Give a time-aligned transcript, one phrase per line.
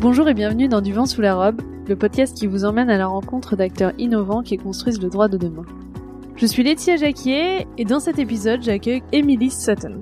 [0.00, 2.96] Bonjour et bienvenue dans Du vent sous la robe, le podcast qui vous emmène à
[2.96, 5.66] la rencontre d'acteurs innovants qui construisent le droit de demain.
[6.36, 10.00] Je suis Laetitia Jacquier et dans cet épisode j'accueille Emily Sutton.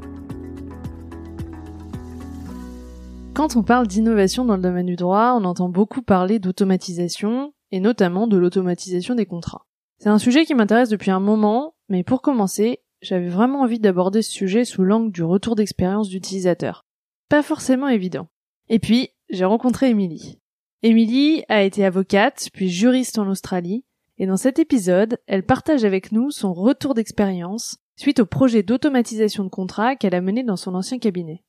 [3.34, 7.80] Quand on parle d'innovation dans le domaine du droit, on entend beaucoup parler d'automatisation et
[7.80, 9.67] notamment de l'automatisation des contrats.
[9.99, 14.22] C'est un sujet qui m'intéresse depuis un moment, mais pour commencer, j'avais vraiment envie d'aborder
[14.22, 16.86] ce sujet sous l'angle du retour d'expérience d'utilisateur.
[17.29, 18.29] Pas forcément évident.
[18.68, 20.39] Et puis, j'ai rencontré Emily.
[20.82, 23.85] Emily a été avocate, puis juriste en Australie,
[24.18, 29.45] et dans cet épisode, elle partage avec nous son retour d'expérience suite au projet d'automatisation
[29.45, 31.43] de contrats qu'elle a mené dans son ancien cabinet.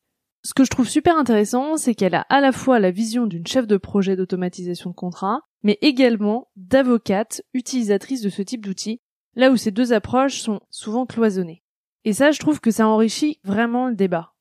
[0.44, 3.46] Ce que je trouve super intéressant, c'est qu'elle a à la fois la vision d'une
[3.46, 9.02] chef de projet d'automatisation de contrat, mais également d'avocate utilisatrice de ce type d'outils,
[9.36, 11.64] là où ces deux approches sont souvent cloisonnées.
[12.05, 14.34] Et ça, je trouve que ça enrichit vraiment le débat.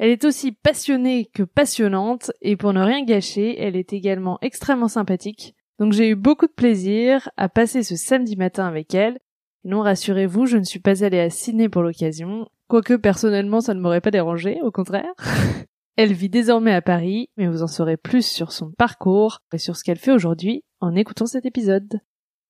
[0.00, 4.88] Elle est aussi passionnée que passionnante, et pour ne rien gâcher, elle est également extrêmement
[4.88, 9.18] sympathique, donc j'ai eu beaucoup de plaisir à passer ce samedi matin avec elle.
[9.64, 13.80] non, rassurez-vous, je ne suis pas allée à Sydney pour l'occasion, quoique personnellement ça ne
[13.80, 15.12] m'aurait pas dérangé, au contraire.
[15.96, 19.76] Elle vit désormais à Paris, mais vous en saurez plus sur son parcours et sur
[19.76, 22.00] ce qu'elle fait aujourd'hui en écoutant cet épisode.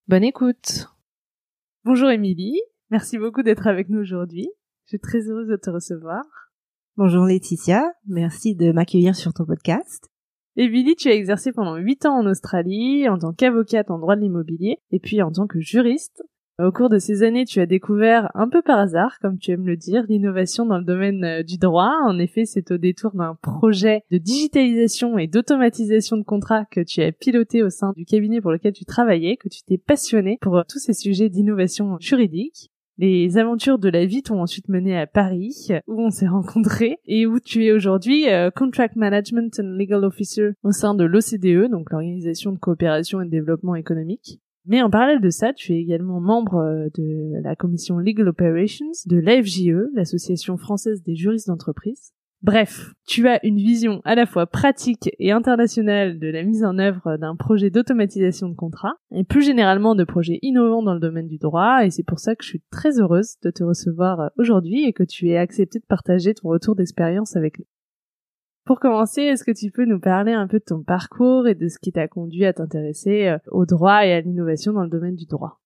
[0.06, 0.86] Bonne écoute
[1.82, 2.60] Bonjour Émilie,
[2.90, 4.48] merci beaucoup d'être avec nous aujourd'hui.
[4.84, 6.49] Je suis très heureuse de te recevoir.
[7.02, 10.10] Bonjour Laetitia, merci de m'accueillir sur ton podcast.
[10.58, 14.20] Émilie, tu as exercé pendant 8 ans en Australie en tant qu'avocate en droit de
[14.20, 16.22] l'immobilier et puis en tant que juriste
[16.62, 19.66] au cours de ces années, tu as découvert un peu par hasard, comme tu aimes
[19.66, 21.94] le dire, l'innovation dans le domaine euh, du droit.
[22.04, 27.00] En effet, c'est au détour d'un projet de digitalisation et d'automatisation de contrats que tu
[27.00, 30.58] as piloté au sein du cabinet pour lequel tu travaillais, que tu t'es passionné pour
[30.58, 32.70] euh, tous ces sujets d'innovation juridique.
[33.02, 37.24] Les aventures de la vie t'ont ensuite mené à Paris, où on s'est rencontrés, et
[37.24, 41.90] où tu es aujourd'hui euh, Contract Management and Legal Officer au sein de l'OCDE, donc
[41.90, 44.38] l'Organisation de coopération et de développement économique.
[44.66, 48.92] Mais en parallèle de ça, tu es également membre euh, de la commission Legal Operations
[49.06, 52.12] de l'AFJE, l'Association française des juristes d'entreprise.
[52.42, 56.78] Bref, tu as une vision à la fois pratique et internationale de la mise en
[56.78, 61.26] œuvre d'un projet d'automatisation de contrat, et plus généralement de projets innovants dans le domaine
[61.26, 64.86] du droit, et c'est pour ça que je suis très heureuse de te recevoir aujourd'hui
[64.86, 67.66] et que tu aies accepté de partager ton retour d'expérience avec nous.
[68.64, 71.68] Pour commencer, est-ce que tu peux nous parler un peu de ton parcours et de
[71.68, 75.16] ce qui t'a conduit à t'intéresser euh, au droit et à l'innovation dans le domaine
[75.16, 75.60] du droit?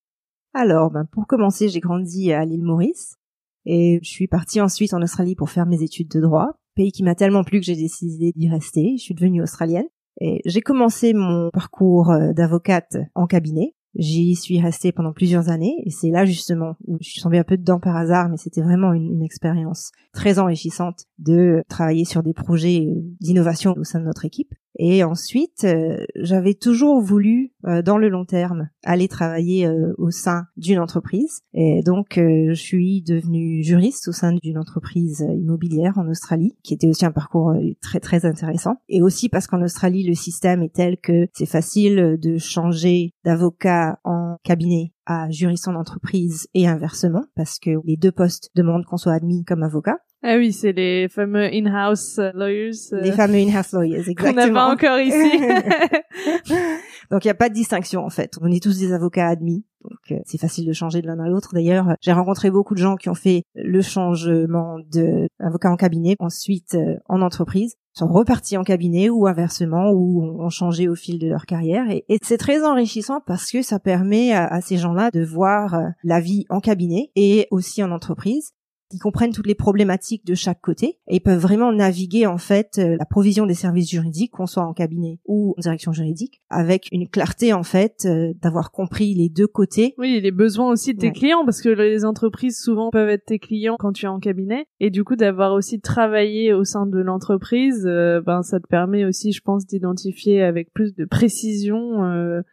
[0.54, 3.16] Alors, ben, pour commencer, j'ai grandi à l'île Maurice
[3.64, 7.02] et je suis partie ensuite en Australie pour faire mes études de droit, pays qui
[7.02, 8.96] m'a tellement plu que j'ai décidé d'y rester.
[8.98, 9.86] Je suis devenue australienne
[10.20, 15.76] et j'ai commencé mon parcours euh, d'avocate en cabinet J'y suis restée pendant plusieurs années
[15.84, 18.62] et c'est là justement où je suis tombée un peu dedans par hasard, mais c'était
[18.62, 22.88] vraiment une, une expérience très enrichissante de travailler sur des projets
[23.20, 24.52] d'innovation au sein de notre équipe.
[24.76, 30.10] Et ensuite, euh, j'avais toujours voulu, euh, dans le long terme, aller travailler euh, au
[30.10, 31.40] sein d'une entreprise.
[31.52, 36.88] Et donc, je suis devenue juriste au sein d'une entreprise immobilière en Australie, qui était
[36.88, 38.76] aussi un parcours très très intéressant.
[38.88, 43.98] Et aussi parce qu'en Australie, le système est tel que c'est facile de changer d'avocat
[44.04, 48.96] en cabinet à juriste en entreprise et inversement, parce que les deux postes demandent qu'on
[48.96, 49.98] soit admis comme avocat.
[50.26, 52.70] Ah oui, c'est les fameux in-house lawyers.
[52.94, 54.30] Euh, les fameux in-house lawyers, exactement.
[54.30, 55.38] Qu'on n'a pas encore ici.
[57.10, 58.38] donc il n'y a pas de distinction en fait.
[58.40, 59.66] On est tous des avocats admis.
[59.82, 61.50] Donc euh, c'est facile de changer de l'un à l'autre.
[61.52, 66.16] D'ailleurs, j'ai rencontré beaucoup de gens qui ont fait le changement de avocat en cabinet,
[66.20, 71.18] ensuite euh, en entreprise, sont repartis en cabinet ou inversement ou ont changé au fil
[71.18, 71.84] de leur carrière.
[71.90, 76.46] Et, c'est très enrichissant parce que ça permet à ces gens-là de voir la vie
[76.48, 78.54] en cabinet et aussi en entreprise
[78.92, 82.96] ils comprennent toutes les problématiques de chaque côté et peuvent vraiment naviguer en fait euh,
[82.98, 87.08] la provision des services juridiques, qu'on soit en cabinet ou en direction juridique, avec une
[87.08, 89.94] clarté en fait euh, d'avoir compris les deux côtés.
[89.98, 93.38] Oui, les besoins aussi de tes clients parce que les entreprises souvent peuvent être tes
[93.38, 94.66] clients quand tu es en cabinet.
[94.80, 99.04] Et du coup d'avoir aussi travaillé au sein de l'entreprise, euh, ben ça te permet
[99.04, 101.64] aussi, je pense, d'identifier avec plus de précision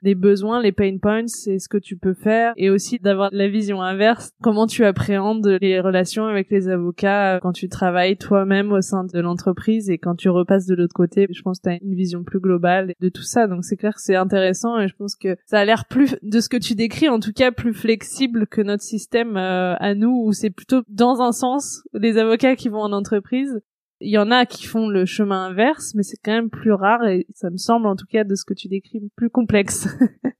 [0.02, 2.54] les besoins, les pain points, c'est ce que tu peux faire.
[2.58, 7.40] Et aussi d'avoir la vision inverse, comment tu appréhendes les relations avec les avocats euh,
[7.40, 11.28] quand tu travailles toi-même au sein de l'entreprise et quand tu repasses de l'autre côté.
[11.32, 13.48] Je pense que tu as une vision plus globale de tout ça.
[13.48, 16.40] Donc c'est clair que c'est intéressant et je pense que ça a l'air plus, de
[16.40, 20.24] ce que tu décris en tout cas, plus flexible que notre système euh, à nous
[20.26, 23.62] où c'est plutôt dans un sens les avocats qui vont en entreprise.
[24.00, 27.06] Il y en a qui font le chemin inverse, mais c'est quand même plus rare
[27.06, 29.88] et ça me semble en tout cas de ce que tu décris plus complexe.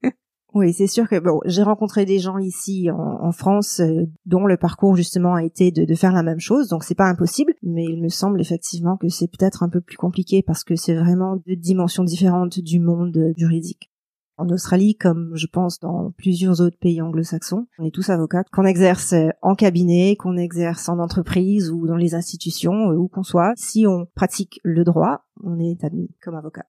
[0.54, 4.58] Oui, c'est sûr que bon, j'ai rencontré des gens ici en, France euh, dont le
[4.58, 8.02] parcours justement a été de, faire la même chose, donc c'est pas impossible, mais il
[8.02, 11.56] me semble effectivement que c'est peut-être un peu plus compliqué parce que c'est vraiment deux
[11.56, 13.92] dimensions différentes du monde juridique.
[14.38, 18.66] En Australie, comme je pense dans plusieurs autres pays anglo-saxons, on est tous avocats, qu'on
[18.66, 23.54] exerce en cabinet, qu'on exerce en entreprise ou dans les institutions, euh, où qu'on soit.
[23.56, 26.66] Si on pratique le droit, on est admis comme avocat.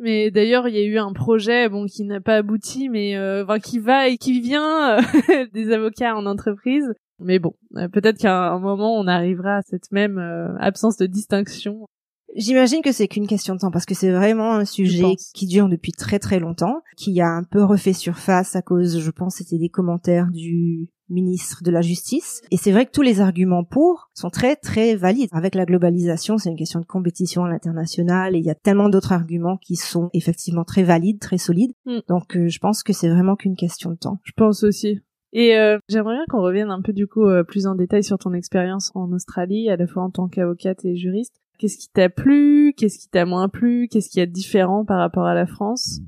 [0.00, 3.44] Mais d'ailleurs, il y a eu un projet, bon, qui n'a pas abouti, mais euh,
[3.44, 6.90] enfin, qui va et qui vient euh, des avocats en entreprise.
[7.18, 10.18] Mais bon, euh, peut-être qu'à un moment, on arrivera à cette même
[10.58, 11.86] absence de distinction.
[12.34, 15.68] J'imagine que c'est qu'une question de temps parce que c'est vraiment un sujet qui dure
[15.68, 19.58] depuis très très longtemps, qui a un peu refait surface à cause, je pense, c'était
[19.58, 22.42] des commentaires du ministre de la Justice.
[22.50, 25.28] Et c'est vrai que tous les arguments pour sont très très valides.
[25.32, 28.88] Avec la globalisation, c'est une question de compétition à l'international et il y a tellement
[28.88, 31.72] d'autres arguments qui sont effectivement très valides, très solides.
[31.86, 31.98] Mm.
[32.08, 34.20] Donc euh, je pense que c'est vraiment qu'une question de temps.
[34.24, 35.00] Je pense aussi.
[35.32, 38.18] Et euh, j'aimerais bien qu'on revienne un peu du coup euh, plus en détail sur
[38.18, 41.36] ton expérience en Australie, à la fois en tant qu'avocate et juriste.
[41.58, 42.72] Qu'est-ce qui t'a plu?
[42.76, 43.86] Qu'est-ce qui t'a moins plu?
[43.88, 46.00] Qu'est-ce qui est différent par rapport à la France?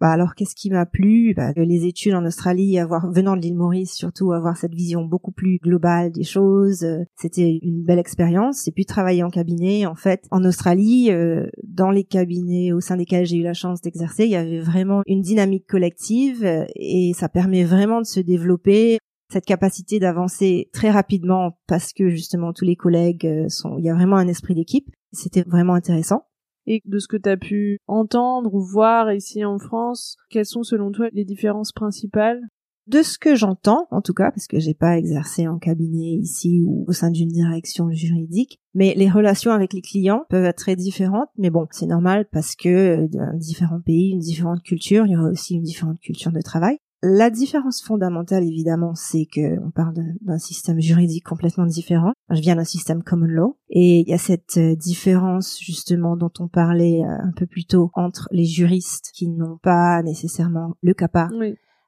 [0.00, 1.34] Bah alors qu'est-ce qui m'a plu?
[1.36, 5.30] Bah, Les études en Australie, avoir venant de l'île Maurice, surtout avoir cette vision beaucoup
[5.30, 8.66] plus globale des choses, euh, c'était une belle expérience.
[8.66, 12.96] Et puis travailler en cabinet, en fait, en Australie, euh, dans les cabinets au sein
[12.96, 17.12] desquels j'ai eu la chance d'exercer, il y avait vraiment une dynamique collective euh, et
[17.14, 18.98] ça permet vraiment de se développer
[19.30, 23.94] cette capacité d'avancer très rapidement parce que justement tous les collègues sont, il y a
[23.94, 24.88] vraiment un esprit d'équipe.
[25.12, 26.24] C'était vraiment intéressant.
[26.72, 30.62] Et de ce que tu as pu entendre ou voir ici en France, quelles sont
[30.62, 32.42] selon toi les différences principales?
[32.86, 36.62] De ce que j'entends, en tout cas, parce que j'ai pas exercé en cabinet ici
[36.64, 40.76] ou au sein d'une direction juridique, mais les relations avec les clients peuvent être très
[40.76, 41.28] différentes.
[41.36, 45.16] Mais bon, c'est normal parce que euh, dans différents pays, une différente culture, il y
[45.16, 46.78] aura aussi une différente culture de travail.
[47.02, 52.12] La différence fondamentale, évidemment, c'est que on parle d'un système juridique complètement différent.
[52.28, 56.32] Je viens d'un système common law, et il y a cette euh, différence justement dont
[56.40, 60.92] on parlait euh, un peu plus tôt entre les juristes qui n'ont pas nécessairement le
[60.92, 61.28] CAPA.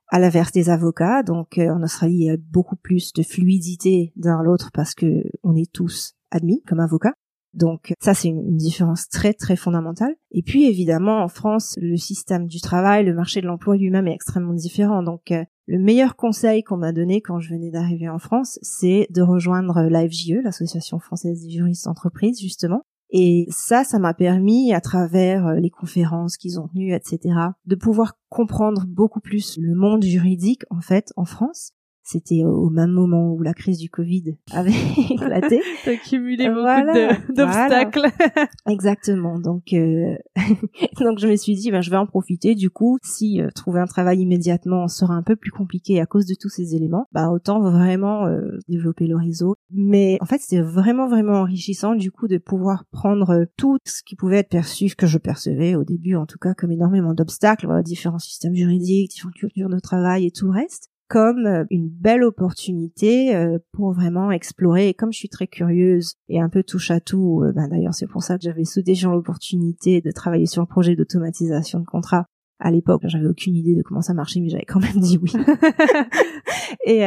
[0.08, 4.12] À l'inverse des avocats, donc euh, en Australie il y a beaucoup plus de fluidité
[4.16, 7.14] d'un à l'autre parce que on est tous admis comme avocats.
[7.54, 10.14] Donc ça, c'est une, différence très très fondamentale.
[10.30, 14.14] Et puis évidemment, en France, le système du travail, le marché de l'emploi lui-même est
[14.14, 15.02] extrêmement différent.
[15.02, 19.06] Donc euh, le meilleur conseil qu'on m'a donné quand je venais d'arriver en France, c'est
[19.10, 22.82] de rejoindre l'AFJE, l'Association française des juristes d'entreprise, justement.
[23.14, 27.34] Et ça, ça m'a permis, à travers euh, les conférences qu'ils ont tenues, etc.,
[27.66, 31.72] de pouvoir comprendre beaucoup plus le monde juridique, en fait, en France,
[32.02, 34.72] c'était au même moment où la crise du Covid avait
[35.10, 35.60] éclaté.
[35.84, 38.06] T'as cumulé beaucoup d'obstacles.
[38.68, 39.38] Exactement.
[39.38, 40.16] Donc, euh,
[41.00, 42.54] donc je me suis dit, ben, je vais en profiter.
[42.54, 46.26] Du coup, si euh, trouver un travail immédiatement sera un peu plus compliqué à cause
[46.26, 49.54] de tous ces éléments, bah autant vraiment euh, développer le réseau.
[49.70, 54.16] Mais en fait, c'était vraiment vraiment enrichissant du coup de pouvoir prendre tout ce qui
[54.16, 58.18] pouvait être perçu, que je percevais au début en tout cas comme énormément d'obstacles, différents
[58.18, 63.36] systèmes juridiques, différentes cultures de travail et tout le reste comme euh, une belle opportunité
[63.36, 64.88] euh, pour vraiment explorer.
[64.88, 67.92] Et comme je suis très curieuse et un peu touche à tout, euh, ben d'ailleurs
[67.92, 71.84] c'est pour ça que j'avais sauté sur l'opportunité de travailler sur le projet d'automatisation de
[71.84, 72.24] contrat.
[72.60, 75.32] À l'époque, j'avais aucune idée de comment ça marchait, mais j'avais quand même dit oui.
[76.86, 77.00] et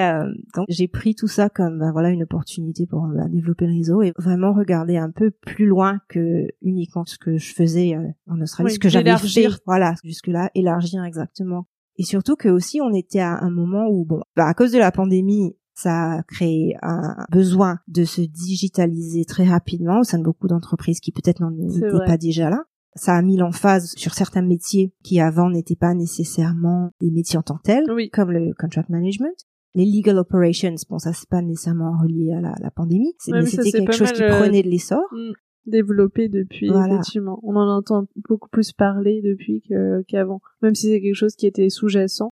[0.54, 4.04] donc j'ai pris tout ça comme ben, voilà une opportunité pour ben, développer le réseau
[4.04, 7.98] et vraiment regarder un peu plus loin que uniquement ce que je faisais
[8.28, 9.48] en Australie, ce que j'avais fait.
[9.66, 11.66] Voilà, jusque là, élargir exactement
[11.98, 14.80] et surtout que aussi on était à un moment où bon, bah, à cause de
[14.80, 20.24] la pandémie, ça a créé un besoin de se digitaliser très rapidement au sein de
[20.24, 22.64] beaucoup d'entreprises qui peut-être n'en étaient pas déjà là.
[22.98, 27.42] Ça a mis l'emphase sur certains métiers qui avant n'étaient pas nécessairement des métiers en
[27.42, 29.36] tant que tels, comme le contract management.
[29.74, 33.92] Les legal operations, bon ça c'est pas nécessairement relié à la, pandémie, mais c'était quelque
[33.92, 35.04] chose qui euh, prenait de l'essor.
[35.12, 35.34] Mm
[35.66, 37.40] développé depuis effectivement.
[37.44, 39.64] On en entend beaucoup plus parler depuis
[40.08, 42.30] qu'avant, même si c'est quelque chose qui était sous-jacent.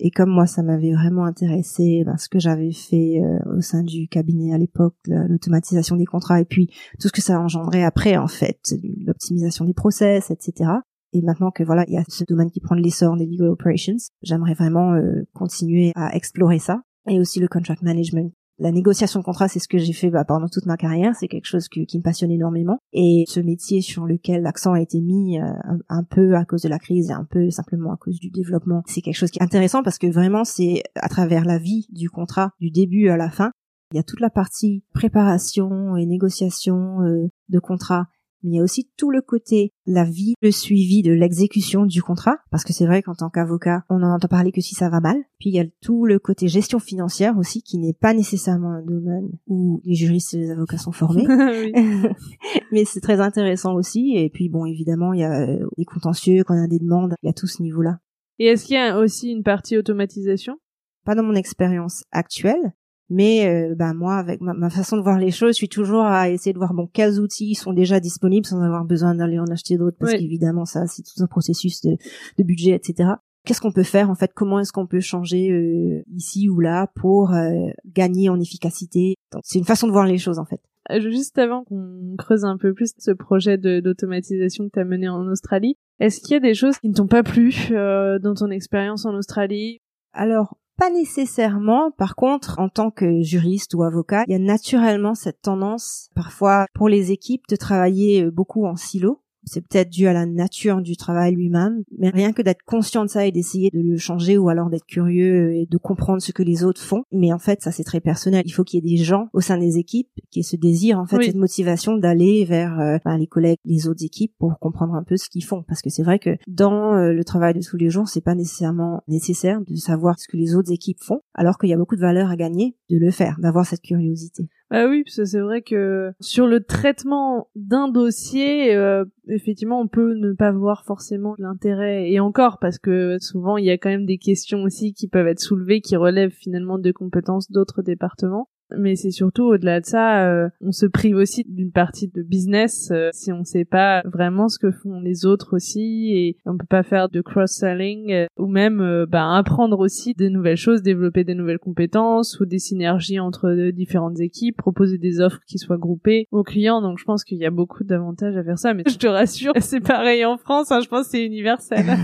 [0.00, 3.82] Et comme moi, ça m'avait vraiment intéressé, ben, ce que j'avais fait euh, au sein
[3.82, 6.68] du cabinet à l'époque, l'automatisation des contrats, et puis
[7.00, 8.60] tout ce que ça a engendré après, en fait,
[9.04, 10.70] l'optimisation des process, etc.
[11.12, 13.96] Et maintenant que voilà, il y a ce domaine qui prend l'essor des legal operations,
[14.22, 16.82] j'aimerais vraiment euh, continuer à explorer ça.
[17.08, 20.24] Et aussi le contract management, la négociation de contrat, c'est ce que j'ai fait bah,
[20.24, 21.14] pendant toute ma carrière.
[21.18, 22.78] C'est quelque chose qui me passionne énormément.
[22.92, 25.44] Et ce métier sur lequel l'accent a été mis euh,
[25.88, 28.82] un, peu à cause de la crise et un peu simplement à cause du développement,
[28.86, 32.10] c'est quelque chose qui est intéressant parce que vraiment, c'est à travers la vie du
[32.10, 33.52] contrat, du début à la fin.
[33.92, 38.06] Il y a toute la partie préparation et négociation euh, de contrat
[38.42, 42.02] mais il y a aussi tout le côté, la vie, le suivi de l'exécution du
[42.02, 44.88] contrat, parce que c'est vrai qu'en tant qu'avocat, on n'en entend parler que si ça
[44.88, 45.16] va mal.
[45.38, 48.82] Puis il y a tout le côté gestion financière aussi, qui n'est pas nécessairement un
[48.82, 51.26] domaine où les juristes et les avocats sont formés.
[52.72, 54.14] mais c'est très intéressant aussi.
[54.16, 56.78] Et puis bon, évidemment, il y a euh, des contentieux, quand il y a des
[56.78, 57.98] demandes, il y a tout ce niveau-là.
[58.38, 60.58] Et est-ce qu'il y a aussi une partie automatisation?
[61.04, 62.74] Pas dans mon expérience actuelle,
[63.10, 66.28] mais euh, bah moi, avec ma, façon de voir les choses, je suis toujours à
[66.28, 69.76] essayer de voir bon quels outils sont déjà disponibles sans avoir besoin d'aller en acheter
[69.78, 71.96] d'autres, parce qu'évidemment ça c'est tout un processus de,
[72.38, 73.12] de budget, etc.
[73.44, 74.32] Qu'est-ce qu'on peut faire en fait?
[74.34, 77.50] Comment est-ce qu'on peut changer euh, ici ou là pour euh,
[77.86, 79.14] gagner en efficacité?
[79.42, 80.60] C'est une façon de voir les choses en fait.
[81.00, 85.26] Juste avant qu'on creuse un peu plus ce projet d'automatisation que tu as mené en
[85.28, 89.04] Australie, est-ce qu'il y a des choses qui ne t'ont pas plu dans ton expérience
[89.04, 89.80] en Australie?
[90.12, 91.90] Alors, pas nécessairement.
[91.90, 96.66] Par contre, en tant que juriste ou avocat, il y a naturellement cette tendance, parfois
[96.72, 100.80] pour les équipes, de travailler euh, beaucoup en silo c'est peut-être dû à la nature
[100.82, 104.38] du travail lui-même, mais rien que d'être conscient de ça et d'essayer de le changer
[104.38, 107.02] ou alors d'être curieux et de comprendre ce que les autres font.
[107.12, 108.42] Mais en fait, ça c'est très personnel.
[108.46, 110.98] Il faut qu'il y ait des gens au sein des équipes qui aient ce désir,
[110.98, 114.94] en fait, cette motivation d'aller vers euh, ben, les collègues, les autres équipes pour comprendre
[114.94, 115.62] un peu ce qu'ils font.
[115.66, 118.34] Parce que c'est vrai que dans euh, le travail de tous les jours, c'est pas
[118.34, 121.96] nécessairement nécessaire de savoir ce que les autres équipes font, alors qu'il y a beaucoup
[121.96, 124.48] de valeur à gagner de le faire, d'avoir cette curiosité.
[124.70, 129.88] Ah oui, parce que c'est vrai que sur le traitement d'un dossier, euh, effectivement, on
[129.88, 132.10] peut ne pas voir forcément l'intérêt.
[132.10, 135.26] Et encore, parce que souvent, il y a quand même des questions aussi qui peuvent
[135.26, 140.26] être soulevées, qui relèvent finalement de compétences d'autres départements mais c'est surtout au-delà de ça,
[140.26, 144.48] euh, on se prive aussi d'une partie de business euh, si on sait pas vraiment
[144.48, 148.46] ce que font les autres aussi et on peut pas faire de cross-selling euh, ou
[148.46, 153.70] même bah, apprendre aussi des nouvelles choses, développer des nouvelles compétences ou des synergies entre
[153.70, 156.82] différentes équipes, proposer des offres qui soient groupées aux clients.
[156.82, 159.52] Donc je pense qu'il y a beaucoup d'avantages à faire ça, mais je te rassure,
[159.60, 161.84] c'est pareil en France, hein, je pense que c'est universel.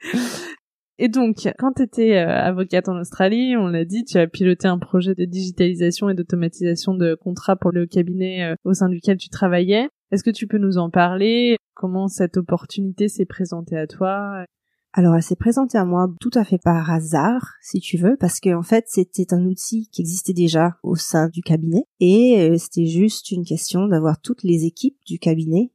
[1.02, 4.68] Et donc, quand tu étais euh, avocate en Australie, on l'a dit, tu as piloté
[4.68, 9.16] un projet de digitalisation et d'automatisation de contrats pour le cabinet euh, au sein duquel
[9.16, 9.88] tu travaillais.
[10.10, 11.56] Est-ce que tu peux nous en parler?
[11.72, 14.44] Comment cette opportunité s'est présentée à toi?
[14.92, 18.38] Alors, elle s'est présentée à moi tout à fait par hasard, si tu veux, parce
[18.38, 22.58] que en fait, c'était un outil qui existait déjà au sein du cabinet, et euh,
[22.58, 25.72] c'était juste une question d'avoir toutes les équipes du cabinet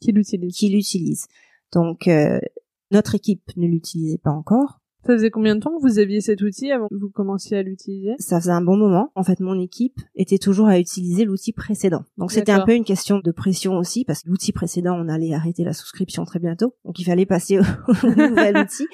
[0.00, 0.56] qui l'utilisent.
[0.56, 1.26] Qui l'utilisent.
[1.72, 2.08] Donc,
[2.90, 4.80] notre équipe ne l'utilisait pas encore.
[5.06, 7.62] Ça faisait combien de temps que vous aviez cet outil avant que vous commenciez à
[7.62, 8.14] l'utiliser?
[8.18, 9.12] Ça faisait un bon moment.
[9.14, 12.04] En fait, mon équipe était toujours à utiliser l'outil précédent.
[12.16, 15.34] Donc c'était un peu une question de pression aussi, parce que l'outil précédent, on allait
[15.34, 16.74] arrêter la souscription très bientôt.
[16.86, 17.58] Donc il fallait passer
[18.02, 18.86] au nouvel outil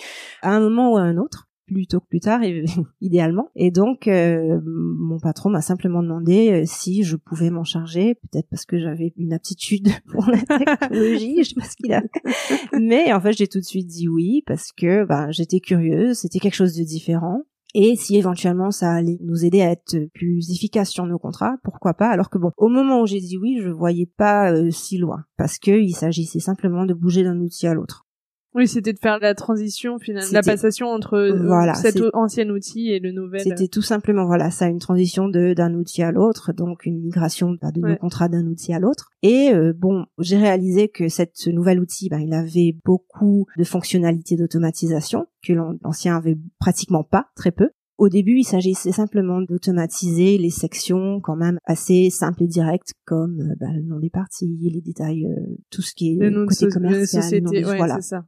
[0.42, 2.40] à un moment ou à un autre plus tôt que plus tard,
[3.00, 3.50] idéalement.
[3.54, 8.48] Et donc, euh, mon patron m'a simplement demandé euh, si je pouvais m'en charger, peut-être
[8.50, 12.02] parce que j'avais une aptitude pour la technologie, je sais pas ce qu'il a.
[12.80, 16.38] Mais en fait, j'ai tout de suite dit oui parce que ben, j'étais curieuse, c'était
[16.38, 17.44] quelque chose de différent.
[17.72, 21.94] Et si éventuellement ça allait nous aider à être plus efficace sur nos contrats, pourquoi
[21.94, 22.08] pas?
[22.08, 25.24] Alors que bon, au moment où j'ai dit oui, je voyais pas euh, si loin,
[25.36, 28.06] parce que il s'agissait simplement de bouger d'un outil à l'autre.
[28.54, 32.90] Oui, c'était de faire la transition finalement, la passation entre euh, voilà, cet ancien outil
[32.90, 33.42] et le nouvel.
[33.42, 37.56] C'était tout simplement voilà, ça une transition de d'un outil à l'autre, donc une migration
[37.62, 39.10] bah, de nos contrats d'un outil à l'autre.
[39.22, 43.62] Et euh, bon, j'ai réalisé que cette, ce nouvel outil, bah, il avait beaucoup de
[43.62, 47.70] fonctionnalités d'automatisation que l'ancien avait pratiquement pas, très peu.
[47.98, 53.42] Au début, il s'agissait simplement d'automatiser les sections quand même assez simples et directes, comme
[53.42, 55.28] euh, bah, le nom des parties, les détails,
[55.70, 57.44] tout ce qui est côté commercial,
[57.76, 58.00] voilà.
[58.00, 58.24] Ça.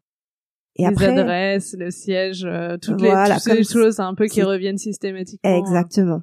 [0.76, 4.42] Et les après, adresses, le siège, euh, toutes les, toutes les choses un peu qui
[4.42, 5.50] reviennent systématiquement.
[5.50, 5.58] Hein.
[5.58, 6.22] Exactement.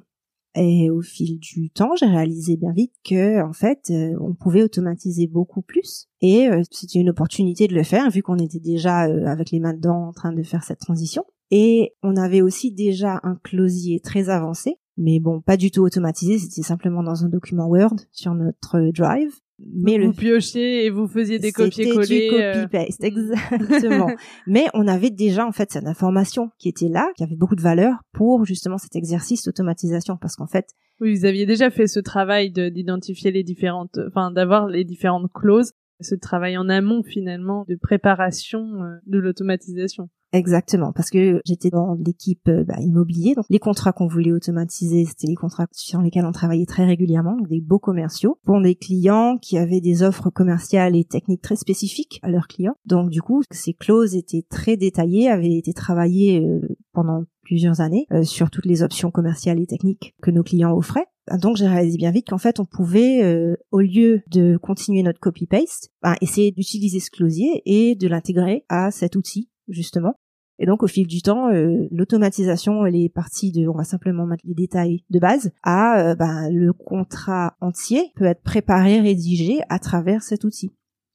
[0.56, 4.64] Et au fil du temps, j'ai réalisé bien vite que, en fait, euh, on pouvait
[4.64, 6.08] automatiser beaucoup plus.
[6.20, 9.74] Et euh, c'était une opportunité de le faire, vu qu'on était déjà avec les mains
[9.74, 11.24] dedans en train de faire cette transition.
[11.52, 16.38] Et on avait aussi déjà un closier très avancé, mais bon, pas du tout automatisé,
[16.38, 19.32] c'était simplement dans un document Word sur notre Drive
[19.72, 22.52] mais vous le piochiez et vous faisiez des copier-coller.
[22.54, 24.10] copy paste, exactement.
[24.46, 27.60] mais on avait déjà en fait cette information qui était là, qui avait beaucoup de
[27.60, 30.66] valeur pour justement cet exercice d'automatisation, parce qu'en fait.
[31.00, 35.72] Oui, vous aviez déjà fait ce travail d'identifier les différentes, enfin d'avoir les différentes clauses,
[36.00, 40.08] ce travail en amont finalement de préparation euh, de l'automatisation.
[40.32, 45.04] Exactement, parce que j'étais dans l'équipe euh, bah, immobilier, donc les contrats qu'on voulait automatiser,
[45.04, 48.76] c'était les contrats sur lesquels on travaillait très régulièrement, donc des beaux commerciaux, pour des
[48.76, 52.76] clients qui avaient des offres commerciales et techniques très spécifiques à leurs clients.
[52.86, 56.60] Donc du coup, ces clauses étaient très détaillées, avaient été travaillées euh,
[56.92, 61.06] pendant plusieurs années euh, sur toutes les options commerciales et techniques que nos clients offraient.
[61.38, 65.20] Donc j'ai réalisé bien vite qu'en fait on pouvait, euh, au lieu de continuer notre
[65.20, 70.14] copy-paste, ben, essayer d'utiliser ce closier et de l'intégrer à cet outil justement.
[70.58, 74.26] Et donc au fil du temps, euh, l'automatisation elle est partie de, on va simplement
[74.26, 79.60] mettre les détails de base, à euh, ben, le contrat entier peut être préparé, rédigé
[79.70, 80.70] à travers cet outil.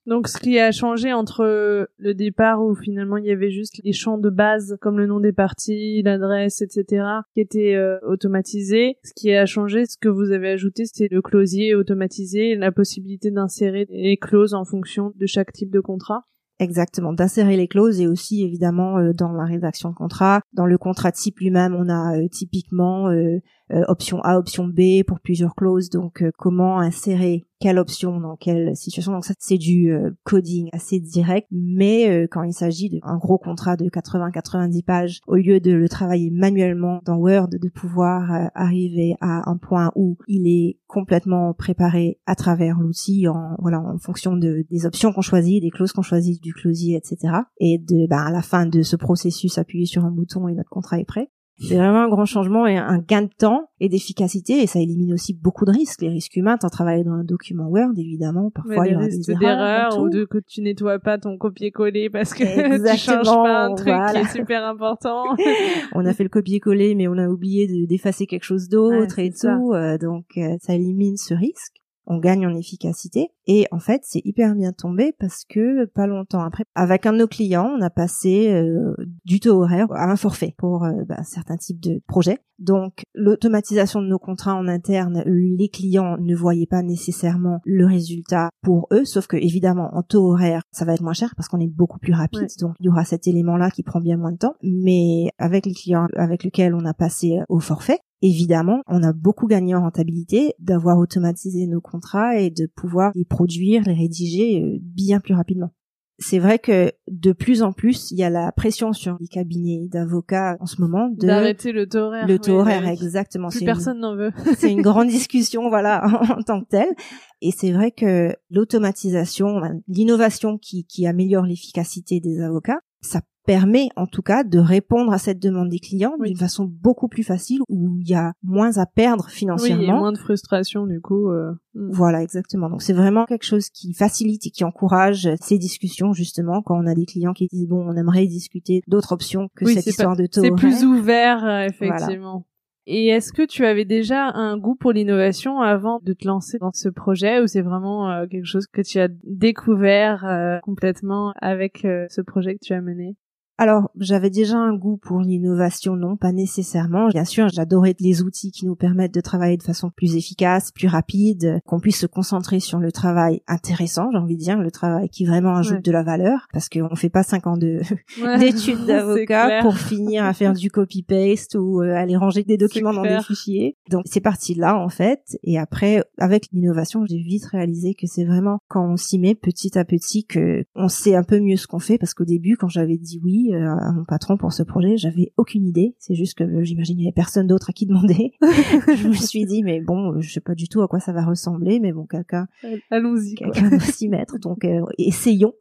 [0.07, 3.93] Donc ce qui a changé entre le départ où finalement il y avait juste les
[3.93, 7.05] champs de base comme le nom des parties, l'adresse, etc.
[7.33, 11.23] qui étaient euh, automatisés, ce qui a changé, ce que vous avez ajouté, c'est le
[11.23, 16.25] closier automatisé, la possibilité d'insérer les clauses en fonction de chaque type de contrat.
[16.59, 20.39] Exactement, d'insérer les clauses et aussi évidemment euh, dans la rédaction de contrat.
[20.53, 23.39] Dans le contrat type lui-même, on a euh, typiquement euh,
[23.87, 25.89] option A, option B pour plusieurs clauses.
[25.89, 29.11] Donc comment insérer quelle option dans quelle situation.
[29.11, 29.91] Donc ça c'est du
[30.23, 31.47] coding assez direct.
[31.51, 36.29] Mais quand il s'agit d'un gros contrat de 80-90 pages, au lieu de le travailler
[36.29, 42.35] manuellement dans Word, de pouvoir arriver à un point où il est complètement préparé à
[42.35, 46.43] travers l'outil en voilà en fonction de, des options qu'on choisit, des clauses qu'on choisit,
[46.43, 47.33] du closier, etc.
[47.59, 50.69] Et de ben, à la fin de ce processus, appuyer sur un bouton et notre
[50.69, 51.31] contrat est prêt.
[51.57, 55.13] C'est vraiment un grand changement et un gain de temps et d'efficacité et ça élimine
[55.13, 56.01] aussi beaucoup de risques.
[56.01, 59.31] Les risques humains, t'en travailles dans un document Word, évidemment, parfois il y aura des
[59.31, 62.43] erreurs ou de que tu nettoies pas ton copier-coller parce que
[62.91, 65.23] tu changes pas un truc qui est super important.
[65.93, 69.73] on a fait le copier-coller mais on a oublié d'effacer quelque chose d'autre et tout,
[69.73, 73.31] euh, donc euh, ça élimine ce risque on gagne en efficacité.
[73.47, 77.19] Et en fait, c'est hyper bien tombé parce que pas longtemps après, avec un de
[77.19, 78.95] nos clients, on a passé euh,
[79.25, 82.39] du taux horaire à un forfait pour euh, bah, certains types de projets.
[82.57, 88.49] Donc, l'automatisation de nos contrats en interne, les clients ne voyaient pas nécessairement le résultat
[88.61, 91.59] pour eux, sauf que évidemment, en taux horaire, ça va être moins cher parce qu'on
[91.59, 92.47] est beaucoup plus rapide.
[92.61, 94.55] Donc, il y aura cet élément-là qui prend bien moins de temps.
[94.63, 99.47] Mais avec les clients avec lesquels on a passé au forfait, Évidemment, on a beaucoup
[99.47, 104.77] gagné en rentabilité d'avoir automatisé nos contrats et de pouvoir les produire, les rédiger euh,
[104.81, 105.71] bien plus rapidement.
[106.17, 109.87] C'est vrai que de plus en plus, il y a la pression sur les cabinets
[109.89, 112.25] d'avocats en ce moment de d'arrêter le taux horaire.
[112.25, 113.49] Le taux horaire, exactement.
[113.49, 114.31] Plus personne n'en veut.
[114.57, 116.05] c'est une grande discussion, voilà,
[116.37, 116.95] en, tant que telle.
[117.41, 124.07] Et c'est vrai que l'automatisation, l'innovation qui, qui améliore l'efficacité des avocats, ça permet en
[124.07, 127.97] tout cas de répondre à cette demande des clients d'une façon beaucoup plus facile où
[127.99, 129.79] il y a moins à perdre financièrement.
[129.79, 131.29] Oui, il y a moins de frustration du coup.
[131.29, 131.91] Euh, hmm.
[131.91, 132.69] Voilà, exactement.
[132.69, 136.87] Donc c'est vraiment quelque chose qui facilite et qui encourage ces discussions justement quand on
[136.87, 140.25] a des clients qui disent bon on aimerait discuter d'autres options que cette histoire de
[140.25, 140.41] taux.
[140.41, 142.45] C'est plus ouvert euh, effectivement.
[142.87, 146.71] Et est-ce que tu avais déjà un goût pour l'innovation avant de te lancer dans
[146.71, 152.21] ce projet ou c'est vraiment euh, quelque chose que tu as découvert complètement avec ce
[152.21, 153.15] projet que tu as mené?
[153.57, 157.07] Alors, j'avais déjà un goût pour l'innovation, non, pas nécessairement.
[157.07, 160.89] Bien sûr, j'adorais les outils qui nous permettent de travailler de façon plus efficace, plus
[160.89, 165.07] rapide, qu'on puisse se concentrer sur le travail intéressant, j'ai envie de dire, le travail
[165.07, 167.79] qui vraiment ajoute de la valeur, parce qu'on fait pas cinq ans de
[168.39, 173.03] d'études d'avocat pour finir à faire du copy-paste ou euh, aller ranger des documents dans
[173.03, 173.77] des fichiers.
[173.89, 175.37] Donc, c'est parti de là, en fait.
[175.43, 179.77] Et après, avec l'innovation, j'ai vite réalisé que c'est vraiment quand on s'y met petit
[179.77, 182.67] à petit que on sait un peu mieux ce qu'on fait, parce qu'au début, quand
[182.67, 184.97] j'avais dit oui, euh, à mon patron pour ce projet.
[184.97, 185.95] J'avais aucune idée.
[185.99, 188.33] C'est juste que j'imagine il y avait personne d'autre à qui demander.
[188.41, 191.25] je me suis dit mais bon, je sais pas du tout à quoi ça va
[191.25, 192.47] ressembler, mais bon quelqu'un,
[192.91, 194.39] allons-y, quelqu'un doit s'y mettre.
[194.39, 195.53] Donc euh, essayons.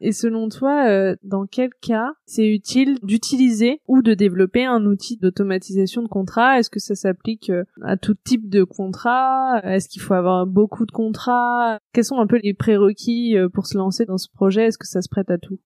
[0.00, 5.16] Et selon toi, euh, dans quel cas c'est utile d'utiliser ou de développer un outil
[5.16, 6.58] d'automatisation de contrat?
[6.58, 7.50] Est-ce que ça s'applique
[7.82, 9.60] à tout type de contrat?
[9.64, 11.78] Est-ce qu'il faut avoir beaucoup de contrats?
[11.92, 14.66] Quels sont un peu les prérequis pour se lancer dans ce projet?
[14.66, 15.58] Est-ce que ça se prête à tout?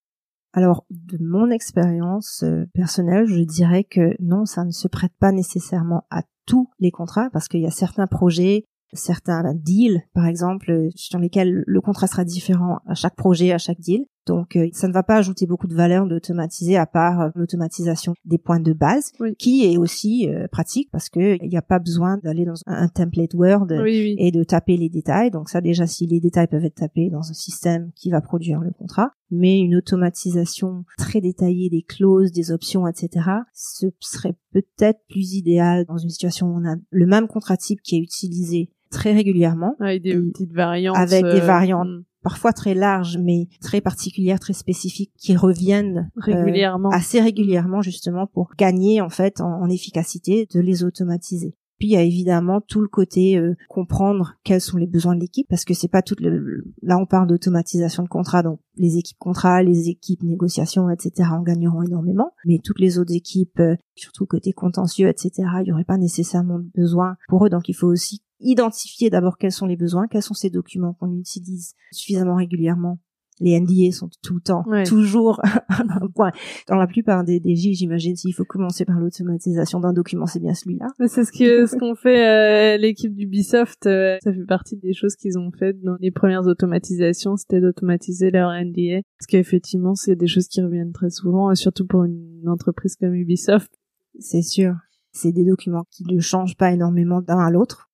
[0.59, 5.31] Alors, de mon expérience euh, personnelle, je dirais que non, ça ne se prête pas
[5.31, 10.89] nécessairement à tous les contrats parce qu'il y a certains projets, certains deals, par exemple,
[10.97, 14.07] sur lesquels le contrat sera différent à chaque projet, à chaque deal.
[14.29, 18.15] Donc euh, ça ne va pas ajouter beaucoup de valeur d'automatiser à part euh, l'automatisation
[18.25, 21.79] des points de base, qui est aussi euh, pratique parce que il n'y a pas
[21.79, 25.31] besoin d'aller dans un, template Word et de taper les détails.
[25.31, 28.61] Donc ça déjà si les détails peuvent être tapés dans un système qui va produire
[28.61, 33.27] le contrat, mais une automatisation très détaillée des clauses, des options, etc.
[33.55, 37.81] Ce serait peut-être plus idéal dans une situation où on a le même contrat type
[37.83, 39.77] qui est utilisé très régulièrement.
[39.81, 40.97] Avec des petites variantes.
[40.97, 46.35] Avec des variantes hmm parfois très larges, mais très particulières, très spécifiques, qui reviennent euh,
[46.35, 51.55] régulièrement, assez régulièrement justement pour gagner en fait en, efficacité, de les automatiser.
[51.79, 55.21] Puis il y a évidemment tout le côté euh, comprendre quels sont les besoins de
[55.21, 58.97] l'équipe parce que c'est pas tout le là on parle d'automatisation de contrat donc les
[58.97, 62.33] équipes contrat, les équipes négociations etc en gagneront énormément.
[62.47, 66.59] Mais toutes les autres équipes euh, surtout côté contentieux etc il y aurait pas nécessairement
[66.59, 67.51] de besoin pour eux.
[67.51, 71.13] Donc il faut aussi identifier d'abord quels sont les besoins, quels sont ces documents qu'on
[71.17, 72.99] utilise suffisamment régulièrement
[73.41, 76.33] les NDA sont tout le temps, toujours un point.
[76.67, 80.55] Dans la plupart des DG, j'imagine, s'il faut commencer par l'automatisation d'un document, c'est bien
[80.55, 80.87] celui-là.
[81.07, 83.87] C'est ce que ce qu'on fait euh, l'équipe d'Ubisoft.
[83.87, 88.31] Euh, ça fait partie des choses qu'ils ont faites dans les premières automatisations, c'était d'automatiser
[88.31, 89.03] leur NDA.
[89.19, 93.73] Parce qu'effectivement, c'est des choses qui reviennent très souvent, surtout pour une entreprise comme Ubisoft.
[94.19, 94.75] C'est sûr.
[95.13, 97.88] C'est des documents qui ne changent pas énormément d'un à l'autre.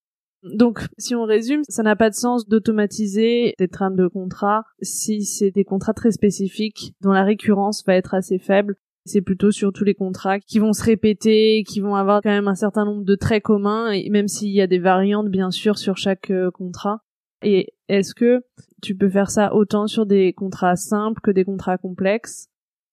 [0.53, 5.25] Donc, si on résume, ça n'a pas de sens d'automatiser des trames de contrats si
[5.25, 8.77] c'est des contrats très spécifiques dont la récurrence va être assez faible.
[9.07, 12.49] C'est plutôt sur tous les contrats qui vont se répéter, qui vont avoir quand même
[12.49, 15.79] un certain nombre de traits communs, et même s'il y a des variantes, bien sûr,
[15.79, 17.01] sur chaque euh, contrat.
[17.43, 18.43] Et est-ce que
[18.83, 22.49] tu peux faire ça autant sur des contrats simples que des contrats complexes?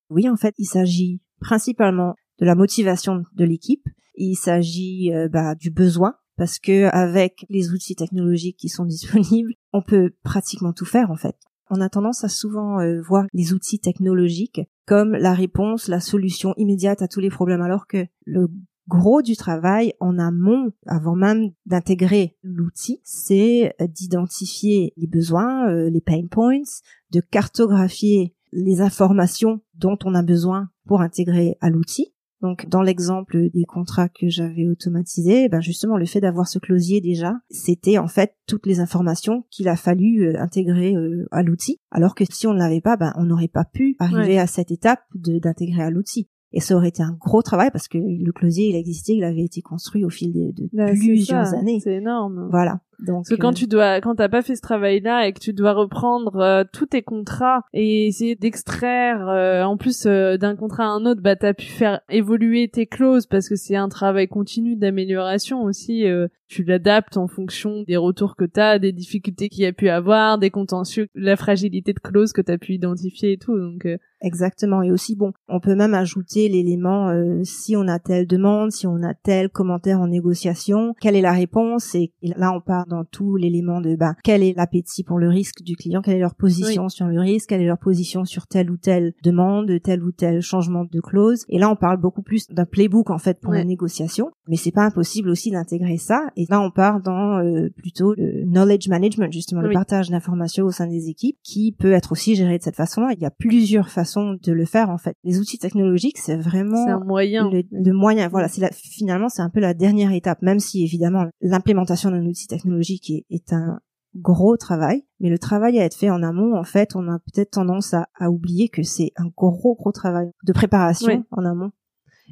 [0.09, 3.87] Oui, en fait, il s'agit principalement de la motivation de l'équipe.
[4.15, 9.53] Il s'agit euh, bah, du besoin parce que avec les outils technologiques qui sont disponibles,
[9.73, 11.35] on peut pratiquement tout faire en fait.
[11.69, 16.55] On a tendance à souvent euh, voir les outils technologiques comme la réponse, la solution
[16.57, 18.47] immédiate à tous les problèmes, alors que le
[18.87, 26.01] gros du travail en amont, avant même d'intégrer l'outil, c'est d'identifier les besoins, euh, les
[26.01, 26.63] pain points,
[27.11, 33.49] de cartographier les informations dont on a besoin pour intégrer à l'outil, donc dans l'exemple
[33.53, 38.07] des contrats que j'avais automatisés, ben justement le fait d'avoir ce closier déjà, c'était en
[38.07, 41.79] fait toutes les informations qu'il a fallu euh, intégrer euh, à l'outil.
[41.91, 44.71] Alors que si on ne l'avait pas, ben on n'aurait pas pu arriver à cette
[44.71, 46.29] étape d'intégrer à l'outil.
[46.53, 49.43] Et ça aurait été un gros travail parce que le closier, il existait, il avait
[49.45, 51.79] été construit au fil de, de bah, plusieurs années.
[51.81, 52.49] C'est énorme.
[52.51, 52.81] Voilà.
[53.01, 55.39] Donc, Parce que quand euh, tu dois, quand t'as pas fait ce travail-là et que
[55.39, 60.85] tu dois reprendre euh, tous tes contrats et essayer d'extraire, euh, en plus d'un contrat
[60.85, 64.27] à un autre, bah t'as pu faire évoluer tes clauses parce que c'est un travail
[64.27, 66.05] continu d'amélioration aussi.
[66.47, 70.37] tu l'adaptes en fonction des retours que t'as, des difficultés qu'il y a pu avoir,
[70.37, 73.57] des contentieux, la fragilité de clause que t'as pu identifier et tout.
[73.57, 73.87] Donc
[74.23, 74.83] Exactement.
[74.83, 77.11] Et aussi, bon, on peut même ajouter l'élément
[77.43, 81.31] si on a telle demande, si on a tel commentaire en négociation, quelle est la
[81.31, 81.95] réponse?
[81.95, 85.63] Et là, on part dans tout l'élément de bah, quel est l'appétit pour le risque
[85.63, 88.69] du client, quelle est leur position sur le risque, quelle est leur position sur telle
[88.69, 91.45] ou telle demande, tel ou tel changement de clause.
[91.49, 94.71] Et là, on parle beaucoup plus d'un playbook en fait pour la négociation, mais c'est
[94.71, 96.21] pas impossible aussi d'intégrer ça.
[96.35, 100.71] Et là, on part dans euh, plutôt le knowledge management, justement le partage d'informations au
[100.71, 103.13] sein des équipes, qui peut être aussi géré de cette façon-là.
[103.15, 105.15] Il y a plusieurs façons de le faire en fait.
[105.23, 107.49] Les outils technologiques, c'est vraiment un moyen.
[107.49, 108.27] Le, moyen.
[108.27, 112.47] Voilà, c'est finalement c'est un peu la dernière étape, même si évidemment l'implémentation d'un outil
[112.47, 113.79] technologique qui est, un
[114.15, 117.51] gros travail, mais le travail à être fait en amont, en fait, on a peut-être
[117.51, 121.71] tendance à, oublier que c'est un gros gros travail de préparation en amont.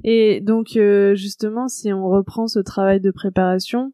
[0.04, 3.92] Et donc euh, justement, si on reprend ce travail de préparation,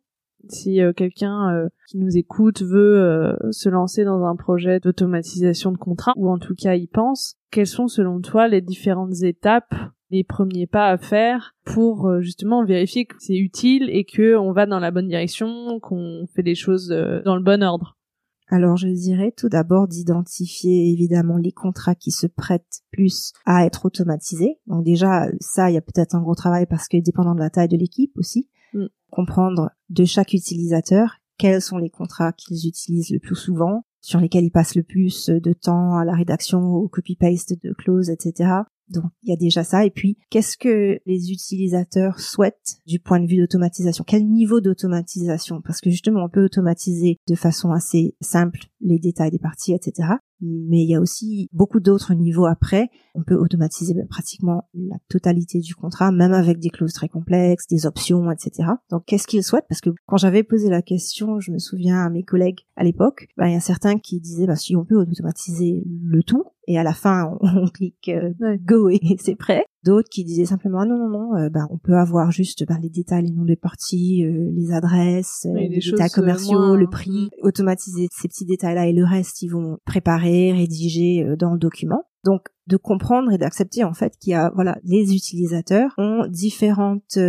[0.49, 5.77] si euh, quelqu'un euh, qui nous écoute veut se lancer dans un projet d'automatisation de
[5.77, 9.73] contrat, ou en tout cas y pense, quelles sont selon toi les différentes étapes
[10.15, 14.53] les premiers pas à faire pour euh, justement vérifier que c'est utile et que on
[14.53, 17.97] va dans la bonne direction, qu'on fait les choses euh, dans le bon ordre.
[18.47, 23.85] Alors je dirais tout d'abord d'identifier évidemment les contrats qui se prêtent plus à être
[23.85, 24.59] automatisés.
[24.67, 27.49] Donc déjà ça il y a peut-être un gros travail parce que dépendant de la
[27.49, 28.85] taille de l'équipe aussi, mm.
[29.09, 34.45] comprendre de chaque utilisateur quels sont les contrats qu'ils utilisent le plus souvent, sur lesquels
[34.45, 38.51] ils passent le plus de temps à la rédaction, au copy-paste de clauses, etc.
[38.89, 39.85] Donc il y a déjà ça.
[39.85, 44.03] Et puis, qu'est-ce que les utilisateurs souhaitent du point de vue d'automatisation?
[44.05, 45.61] Quel niveau d'automatisation?
[45.61, 50.15] Parce que justement, on peut automatiser de façon assez simple les détails des parties, etc
[50.41, 52.89] mais il y a aussi beaucoup d'autres niveaux après.
[53.13, 57.67] On peut automatiser ben, pratiquement la totalité du contrat, même avec des clauses très complexes,
[57.67, 58.69] des options, etc.
[58.89, 59.67] Donc, qu'est-ce qu'ils souhaitent?
[59.69, 63.27] Parce que quand j'avais posé la question, je me souviens à mes collègues à l'époque,
[63.37, 66.77] ben, il y a certains qui disaient, ben, si on peut automatiser le tout, et
[66.77, 69.65] à la fin, on, clique euh, go et c'est prêt.
[69.83, 72.77] D'autres qui disaient simplement ah non non non euh, bah, on peut avoir juste bah,
[72.81, 77.29] les détails les noms des parties euh, les adresses les, détails commerciaux le prix.
[77.43, 82.03] Automatiser ces petits détails là et le reste ils vont préparer rédiger dans le document.
[82.23, 87.19] Donc de comprendre et d'accepter en fait qu'il y a voilà les utilisateurs ont différentes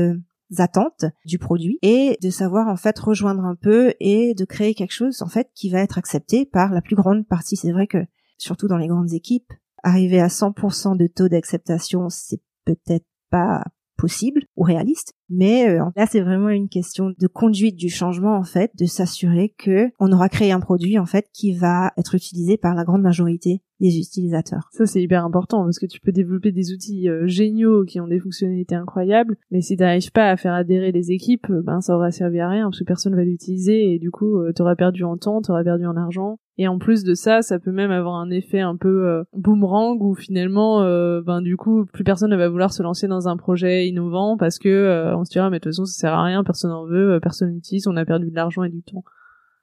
[0.58, 4.92] attentes du produit et de savoir en fait rejoindre un peu et de créer quelque
[4.92, 7.56] chose en fait qui va être accepté par la plus grande partie.
[7.56, 7.98] C'est vrai que
[8.38, 13.62] surtout dans les grandes équipes arriver à 100% de taux d'acceptation, c'est peut-être pas
[13.96, 18.44] possible ou réaliste, Mais euh, là, c'est vraiment une question de conduite du changement en
[18.44, 22.58] fait, de s'assurer que on aura créé un produit en fait qui va être utilisé
[22.58, 24.68] par la grande majorité des utilisateurs.
[24.72, 28.08] Ça c'est hyper important parce que tu peux développer des outils euh, géniaux qui ont
[28.08, 31.94] des fonctionnalités incroyables, mais si tu n'arrives pas à faire adhérer les équipes, ben ça
[31.94, 35.04] aura servi à rien parce que personne va l'utiliser et du coup tu auras perdu
[35.04, 37.90] en temps, tu auras perdu en argent et en plus de ça, ça peut même
[37.90, 42.30] avoir un effet un peu euh, boomerang où finalement, euh, ben du coup, plus personne
[42.30, 45.50] ne va vouloir se lancer dans un projet innovant parce que euh, on se dira
[45.50, 48.06] mais de toute façon ça sert à rien, personne en veut, personne n'utilise, on a
[48.06, 49.04] perdu de l'argent et du temps.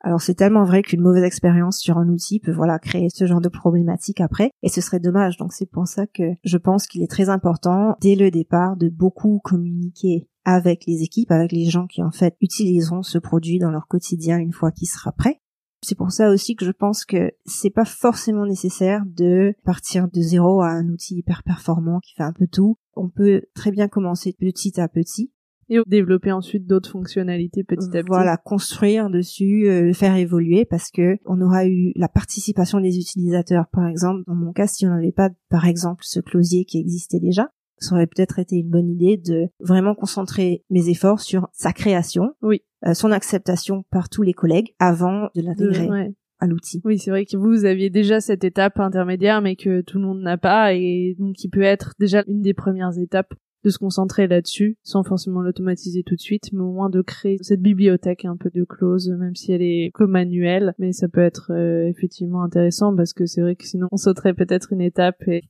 [0.03, 3.39] Alors c'est tellement vrai qu'une mauvaise expérience sur un outil peut voilà créer ce genre
[3.39, 5.37] de problématique après et ce serait dommage.
[5.37, 8.89] Donc c'est pour ça que je pense qu'il est très important dès le départ de
[8.89, 13.71] beaucoup communiquer avec les équipes, avec les gens qui en fait utiliseront ce produit dans
[13.71, 15.39] leur quotidien une fois qu'il sera prêt
[15.83, 20.21] c'est pour ça aussi que je pense que c'est pas forcément nécessaire de partir de
[20.21, 22.77] zéro à un outil hyper performant qui fait un peu tout.
[22.95, 25.32] On peut très bien commencer petit à petit.
[25.69, 28.07] Et développer ensuite d'autres fonctionnalités petit à petit.
[28.07, 32.97] Voilà, construire dessus, euh, le faire évoluer parce que on aura eu la participation des
[32.97, 33.65] utilisateurs.
[33.71, 37.19] Par exemple, dans mon cas, si on n'avait pas, par exemple, ce closier qui existait
[37.19, 41.73] déjà, ça aurait peut-être été une bonne idée de vraiment concentrer mes efforts sur sa
[41.73, 42.33] création.
[42.41, 42.61] Oui.
[42.85, 46.13] Euh, son acceptation par tous les collègues avant de l'intégrer.
[46.39, 46.81] à l'outil.
[46.83, 50.21] Oui, c'est vrai que vous aviez déjà cette étape intermédiaire, mais que tout le monde
[50.21, 54.27] n'a pas, et donc qui peut être déjà une des premières étapes de se concentrer
[54.27, 58.37] là-dessus, sans forcément l'automatiser tout de suite, mais au moins de créer cette bibliothèque un
[58.37, 62.43] peu de clause, même si elle est que manuelle, mais ça peut être euh, effectivement
[62.43, 65.43] intéressant parce que c'est vrai que sinon on sauterait peut-être une étape et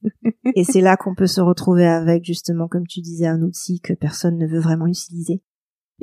[0.56, 3.94] et c'est là qu'on peut se retrouver avec justement comme tu disais un outil que
[3.94, 5.42] personne ne veut vraiment utiliser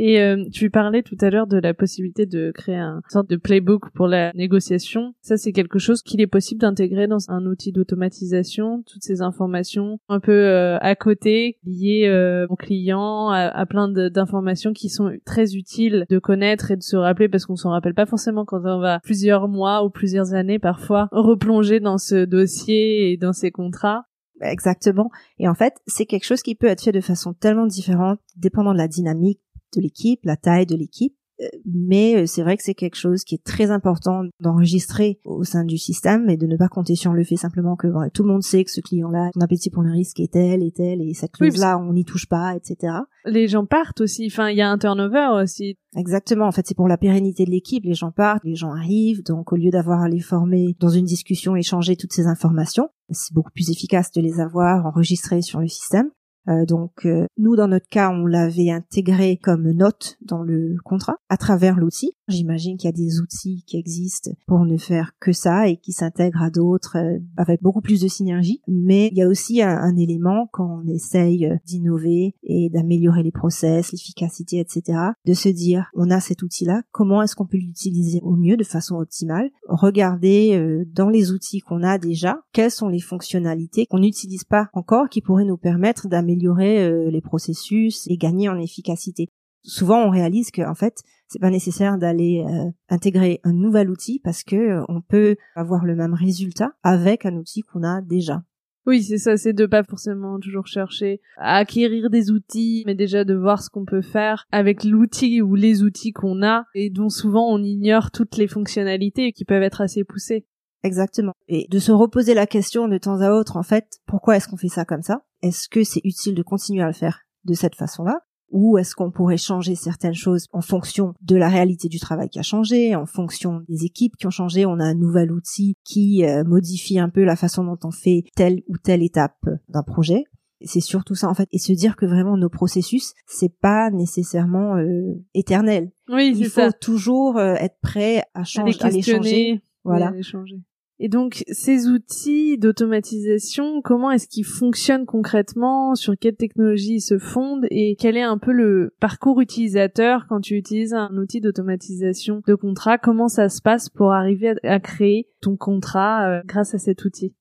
[0.02, 3.36] et euh, tu parlais tout à l'heure de la possibilité de créer un sorte de
[3.36, 5.12] playbook pour la négociation.
[5.20, 9.98] Ça, c'est quelque chose qu'il est possible d'intégrer dans un outil d'automatisation, toutes ces informations
[10.08, 15.54] un peu euh, à côté, liées euh, au client, à, plein d'informations qui sont très
[15.54, 18.80] utiles de connaître et de se rappeler parce qu'on s'en rappelle pas forcément quand on
[18.80, 24.06] va plusieurs mois ou plusieurs années parfois replonger dans ce dossier et dans ces contrats.
[24.40, 25.10] Exactement.
[25.38, 28.72] Et en fait, c'est quelque chose qui peut être fait de façon tellement différente, dépendant
[28.72, 29.40] de la dynamique
[29.74, 31.14] de l'équipe, la taille de l'équipe.
[31.40, 35.44] Euh, mais euh, c'est vrai que c'est quelque chose qui est très important d'enregistrer au
[35.44, 38.28] sein du système et de ne pas compter sur le fait simplement que tout le
[38.28, 41.14] monde sait que ce client-là, son appétit pour le risque est tel et tel et
[41.14, 42.94] cette clause-là, on n'y touche pas, etc.
[43.24, 44.26] Les gens partent aussi.
[44.26, 45.76] Enfin, il y a un turnover aussi.
[45.96, 46.46] Exactement.
[46.46, 47.85] En fait, c'est pour la pérennité de l'équipe.
[47.85, 49.22] Les gens partent, les gens arrivent.
[49.24, 53.35] Donc, au lieu d'avoir à les former dans une discussion, échanger toutes ces informations, c'est
[53.35, 56.11] beaucoup plus efficace de les avoir enregistrées sur le système.
[56.48, 61.16] Euh, donc euh, nous dans notre cas on l'avait intégré comme note dans le contrat
[61.29, 62.12] à travers l'outil.
[62.29, 65.92] J'imagine qu'il y a des outils qui existent pour ne faire que ça et qui
[65.92, 68.62] s'intègrent à d'autres euh, avec beaucoup plus de synergie.
[68.68, 73.92] Mais il y a aussi un, élément quand on essaye d'innover et d'améliorer les process,
[73.92, 74.98] l'efficacité, etc.
[75.26, 78.64] De se dire on a cet outil-là, comment est-ce qu'on peut l'utiliser au mieux de
[78.64, 79.50] façon optimale?
[79.68, 85.09] Regarder dans les outils qu'on a déjà quelles sont les fonctionnalités qu'on n'utilise pas encore
[85.09, 89.28] qui pourraient nous permettre d'améliorer améliorer euh, les processus et gagner en efficacité.
[89.62, 94.20] Souvent, on réalise que en fait, c'est pas nécessaire d'aller euh, intégrer un nouvel outil
[94.22, 98.42] parce que euh, on peut avoir le même résultat avec un outil qu'on a déjà.
[98.86, 103.24] Oui, c'est ça, c'est de pas forcément toujours chercher à acquérir des outils, mais déjà
[103.24, 107.10] de voir ce qu'on peut faire avec l'outil ou les outils qu'on a et dont
[107.10, 110.46] souvent on ignore toutes les fonctionnalités qui peuvent être assez poussées.
[110.82, 111.34] Exactement.
[111.46, 114.56] Et de se reposer la question de temps à autre, en fait, pourquoi est-ce qu'on
[114.56, 115.20] fait ça comme ça?
[115.42, 119.11] Est-ce que c'est utile de continuer à le faire de cette façon-là ou est-ce qu'on
[119.11, 123.07] pourrait changer certaines choses en fonction de la réalité du travail qui a changé, en
[123.07, 124.66] fonction des équipes qui ont changé?
[124.66, 128.24] On a un nouvel outil qui euh, modifie un peu la façon dont on fait
[128.35, 130.24] telle ou telle étape d'un projet.
[130.62, 134.76] C'est surtout ça en fait, et se dire que vraiment nos processus, c'est pas nécessairement
[134.76, 135.90] euh, éternel.
[136.09, 139.62] Oui, il faut toujours euh, être prêt à changer, à les changer.
[139.85, 140.09] Voilà.
[140.09, 140.61] À les changer.
[141.02, 145.94] Et donc, ces outils d'automatisation, comment est-ce qu'ils fonctionnent concrètement?
[145.94, 147.66] Sur quelle technologie ils se fondent?
[147.70, 152.54] Et quel est un peu le parcours utilisateur quand tu utilises un outil d'automatisation de
[152.54, 152.98] contrat?
[152.98, 157.34] Comment ça se passe pour arriver à, créer ton contrat euh, grâce à cet outil?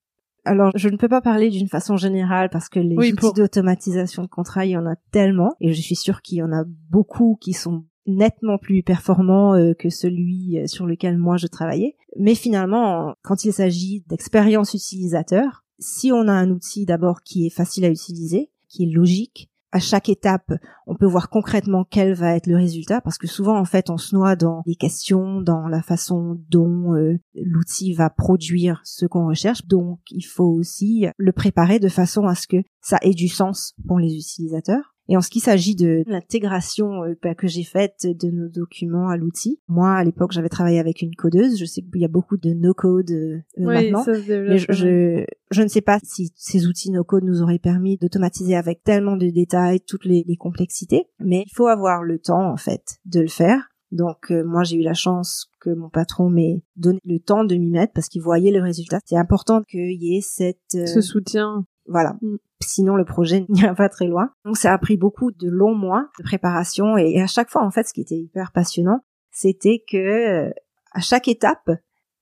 [0.45, 4.29] Alors, je ne peux pas parler d'une façon générale parce que les outils d'automatisation de
[4.29, 7.37] contrat, il y en a tellement, et je suis sûre qu'il y en a beaucoup
[7.41, 11.95] qui sont nettement plus performant euh, que celui euh, sur lequel moi je travaillais.
[12.17, 17.51] Mais finalement, quand il s'agit d'expérience utilisateur, si on a un outil d'abord qui est
[17.51, 20.51] facile à utiliser, qui est logique, à chaque étape,
[20.87, 23.97] on peut voir concrètement quel va être le résultat, parce que souvent, en fait, on
[23.97, 29.27] se noie dans les questions, dans la façon dont euh, l'outil va produire ce qu'on
[29.27, 29.65] recherche.
[29.67, 33.75] Donc, il faut aussi le préparer de façon à ce que ça ait du sens
[33.87, 34.95] pour les utilisateurs.
[35.09, 39.09] Et en ce qui s'agit de l'intégration euh, bah, que j'ai faite de nos documents
[39.09, 41.59] à l'outil, moi à l'époque j'avais travaillé avec une codeuse.
[41.59, 45.81] Je sais qu'il y a beaucoup de no-code euh, maintenant, mais je, je, ne sais
[45.81, 50.23] pas si ces outils no-code nous auraient permis d'automatiser avec tellement de détails toutes les,
[50.27, 51.07] les complexités.
[51.19, 53.71] Mais il faut avoir le temps en fait de le faire.
[53.91, 57.55] Donc euh, moi j'ai eu la chance que mon patron m'ait donné le temps de
[57.55, 58.99] m'y mettre parce qu'il voyait le résultat.
[59.05, 61.65] C'est important qu'il y ait cette ce soutien.
[61.89, 62.15] Voilà.
[62.21, 62.37] Mm.
[62.61, 64.31] Sinon, le projet n'ira pas très loin.
[64.45, 67.71] Donc, ça a pris beaucoup de longs mois de préparation et à chaque fois, en
[67.71, 70.51] fait, ce qui était hyper passionnant, c'était que euh,
[70.91, 71.69] à chaque étape,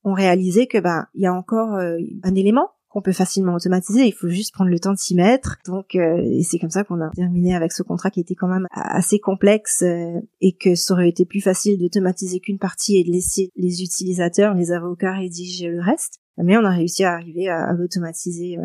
[0.04, 4.06] on réalisait que ben il y a encore euh, un élément qu'on peut facilement automatiser.
[4.06, 5.58] Il faut juste prendre le temps de s'y mettre.
[5.66, 8.48] Donc, euh, et c'est comme ça qu'on a terminé avec ce contrat qui était quand
[8.48, 9.84] même assez complexe
[10.42, 14.54] et que ça aurait été plus facile d'automatiser qu'une partie et de laisser les utilisateurs,
[14.54, 16.20] les avocats rédiger le reste.
[16.38, 18.58] Mais on a réussi à arriver à, à l'automatiser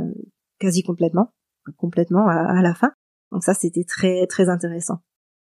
[0.63, 1.33] quasi complètement
[1.77, 2.93] complètement à, la fin.
[3.31, 4.99] Donc ça, c'était très très intéressant.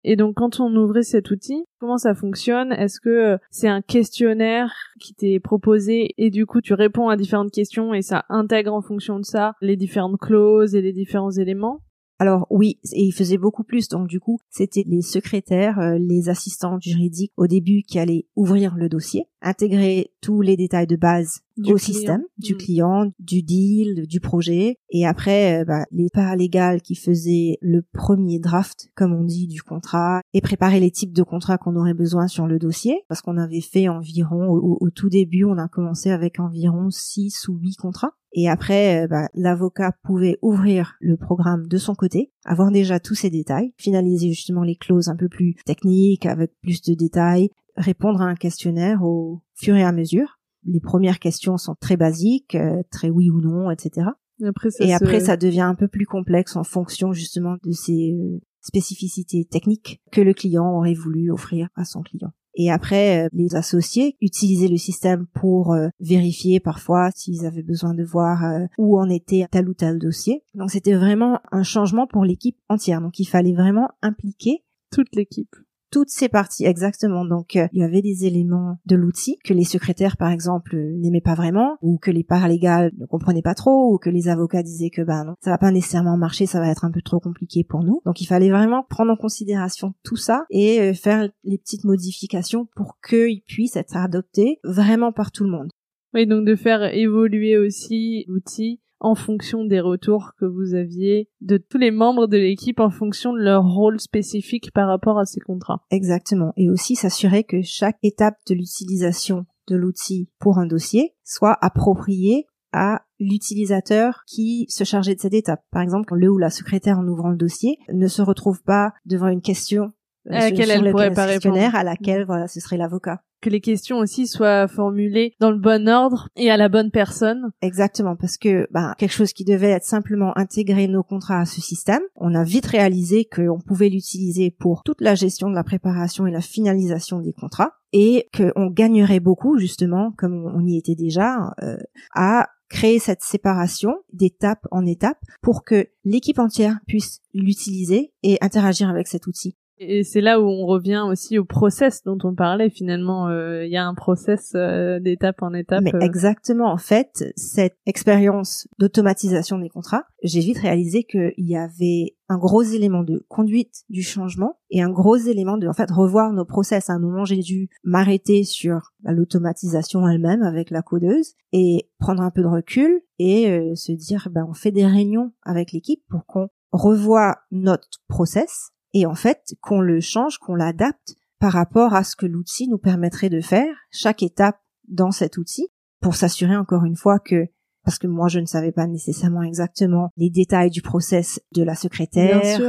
[0.04, 2.72] Et donc quand on ouvrait cet outil, comment ça fonctionne?
[2.72, 7.18] Est-ce que euh, c'est un questionnaire qui t'est proposé et du coup tu réponds à
[7.18, 11.32] différentes questions et ça intègre en fonction de ça les différentes clauses et les différents
[11.32, 11.82] éléments?
[12.20, 13.90] Alors oui, et il faisait beaucoup plus.
[13.90, 18.76] Donc du coup, c'était les secrétaires, euh, les assistants juridiques au début qui allaient ouvrir
[18.76, 22.58] le dossier, intégrer tous les détails de base au système du hmm.
[22.58, 28.40] client, du deal, du projet, et après euh, bah, les paralégales qui faisaient le premier
[28.40, 32.28] draft, comme on dit, du contrat, et préparer les types de contrats qu'on aurait besoin
[32.28, 36.10] sur le dossier, parce qu'on avait fait environ au, au, tout début, on a commencé
[36.10, 38.14] avec environ six ou huit contrats.
[38.40, 43.16] Et après, euh, bah, l'avocat pouvait ouvrir le programme de son côté, avoir déjà tous
[43.16, 48.22] ces détails, finaliser justement les clauses un peu plus techniques, avec plus de détails, répondre
[48.22, 50.38] à un questionnaire au fur et à mesure.
[50.66, 54.06] Les premières questions sont très basiques, euh, très oui ou non, etc.
[54.40, 57.72] Et après, ça, et après, ça devient un peu plus complexe en fonction justement de
[57.72, 62.32] ces euh, spécificités techniques que le client aurait voulu offrir à son client.
[62.60, 67.94] Et après, euh, les associés utilisaient le système pour euh, vérifier parfois s'ils avaient besoin
[67.94, 70.44] de voir euh, où en était tel ou tel dossier.
[70.56, 73.00] Donc c'était vraiment un changement pour l'équipe entière.
[73.00, 75.56] Donc il fallait vraiment impliquer toute l'équipe
[75.92, 77.26] toutes ces parties exactement.
[77.26, 81.22] Donc euh, il y avait des éléments de l'outil que les secrétaires par exemple n'aimaient
[81.22, 84.90] pas vraiment ou que les paralegals ne comprenaient pas trop ou que les avocats disaient
[84.90, 87.64] que ben non, ça va pas nécessairement marcher, ça va être un peu trop compliqué
[87.64, 88.02] pour nous.
[88.06, 92.68] Donc il fallait vraiment prendre en considération tout ça et euh, faire les petites modifications
[92.76, 95.70] pour qu'ils puissent être adoptés vraiment par tout le monde.
[96.14, 101.58] Oui, donc de faire évoluer aussi l'outil en fonction des retours que vous aviez de
[101.58, 105.40] tous les membres de l'équipe en fonction de leur rôle spécifique par rapport à ces
[105.40, 105.82] contrats.
[105.92, 106.54] Exactement.
[106.58, 112.46] Et aussi s'assurer que chaque étape de l'utilisation de l'outil pour un dossier soit appropriée
[112.74, 115.62] à l'utilisateur qui se chargeait de cette étape.
[115.72, 119.28] Par exemple, le ou la secrétaire en ouvrant le dossier ne se retrouve pas devant
[119.28, 119.94] une question
[120.28, 121.58] euh, à laquelle elle pourrait pas répondre.
[121.74, 125.88] à laquelle voilà ce serait l'avocat que les questions aussi soient formulées dans le bon
[125.88, 127.52] ordre et à la bonne personne.
[127.62, 131.62] Exactement, parce que bah, quelque chose qui devait être simplement intégrer nos contrats à ce
[131.62, 136.28] système, on a vite réalisé qu'on pouvait l'utiliser pour toute la gestion de la préparation
[136.28, 141.54] et la finalisation des contrats et qu'on gagnerait beaucoup justement, comme on y était déjà,
[141.64, 141.78] euh,
[142.14, 148.90] à créer cette séparation d'étape en étape pour que l'équipe entière puisse l'utiliser et interagir
[148.90, 149.56] avec cet outil.
[149.80, 153.28] Et c'est là où on revient aussi au process dont on parlait finalement.
[153.28, 155.84] Euh, il y a un process euh, d'étape en étape.
[155.84, 156.00] Mais euh.
[156.00, 162.38] exactement, en fait, cette expérience d'automatisation des contrats, j'ai vite réalisé qu'il y avait un
[162.38, 166.46] gros élément de conduite du changement et un gros élément de en fait revoir nos
[166.46, 166.90] process.
[166.90, 172.32] À un moment, j'ai dû m'arrêter sur l'automatisation elle-même avec la codeuse et prendre un
[172.32, 176.50] peu de recul et se dire ben on fait des réunions avec l'équipe pour qu'on
[176.72, 182.16] revoie notre process et en fait qu'on le change, qu'on l'adapte par rapport à ce
[182.16, 185.68] que l'outil nous permettrait de faire, chaque étape dans cet outil,
[186.02, 187.46] pour s'assurer encore une fois que
[187.84, 191.74] parce que moi je ne savais pas nécessairement exactement les détails du process de la
[191.74, 192.60] secrétaire,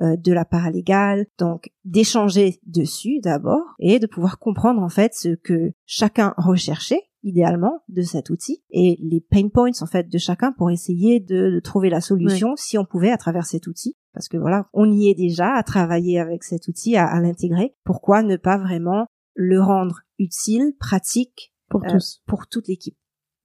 [0.00, 5.34] euh, de la paralégale, donc d'échanger dessus d'abord et de pouvoir comprendre en fait ce
[5.34, 10.52] que chacun recherchait idéalement de cet outil et les pain points en fait de chacun
[10.52, 14.36] pour essayer de, trouver la solution si on pouvait à travers cet outil parce que
[14.36, 17.76] voilà on y est déjà à travailler avec cet outil à, l'intégrer.
[17.84, 22.20] Pourquoi ne pas vraiment le rendre utile pratique pour tous.
[22.26, 22.98] pour toute l'équipe?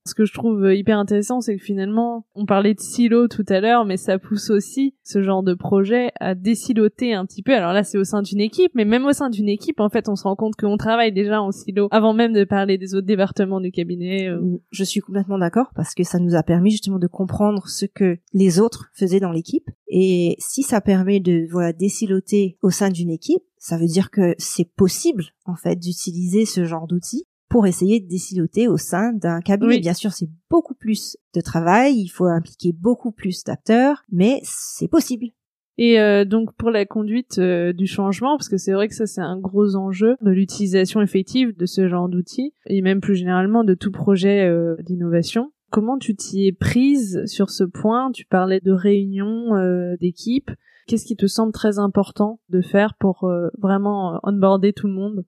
[0.05, 3.45] Ce que je trouve euh, hyper intéressant, c'est que finalement, on parlait de silo tout
[3.47, 7.53] à l'heure, mais ça pousse aussi ce genre de projet à désiloter un petit peu.
[7.53, 10.09] Alors là, c'est au sein d'une équipe, mais même au sein d'une équipe, en fait,
[10.09, 13.07] on se rend compte qu'on travaille déjà en silo avant même de parler des autres
[13.07, 14.27] départements du cabinet.
[14.27, 14.41] Euh.
[14.41, 17.85] Mm, je suis complètement d'accord parce que ça nous a permis justement de comprendre ce
[17.85, 19.69] que les autres faisaient dans l'équipe.
[19.87, 24.35] Et si ça permet de voilà désiloter au sein d'une équipe, ça veut dire que
[24.37, 29.41] c'est possible en fait d'utiliser ce genre d'outils pour essayer de déciloter au sein d'un
[29.41, 29.79] cabinet.
[29.79, 34.87] Bien sûr, c'est beaucoup plus de travail, il faut impliquer beaucoup plus d'acteurs, mais c'est
[34.87, 35.27] possible.
[35.77, 39.07] Et euh, donc pour la conduite euh, du changement, parce que c'est vrai que ça
[39.07, 43.63] c'est un gros enjeu de l'utilisation effective de ce genre d'outils, et même plus généralement
[43.63, 45.51] de tout projet euh, d'innovation.
[45.71, 48.11] Comment tu t'y es prise sur ce point?
[48.11, 50.51] Tu parlais de réunions d'équipe.
[50.85, 53.27] Qu'est-ce qui te semble très important de faire pour
[53.57, 55.25] vraiment onboarder tout le monde?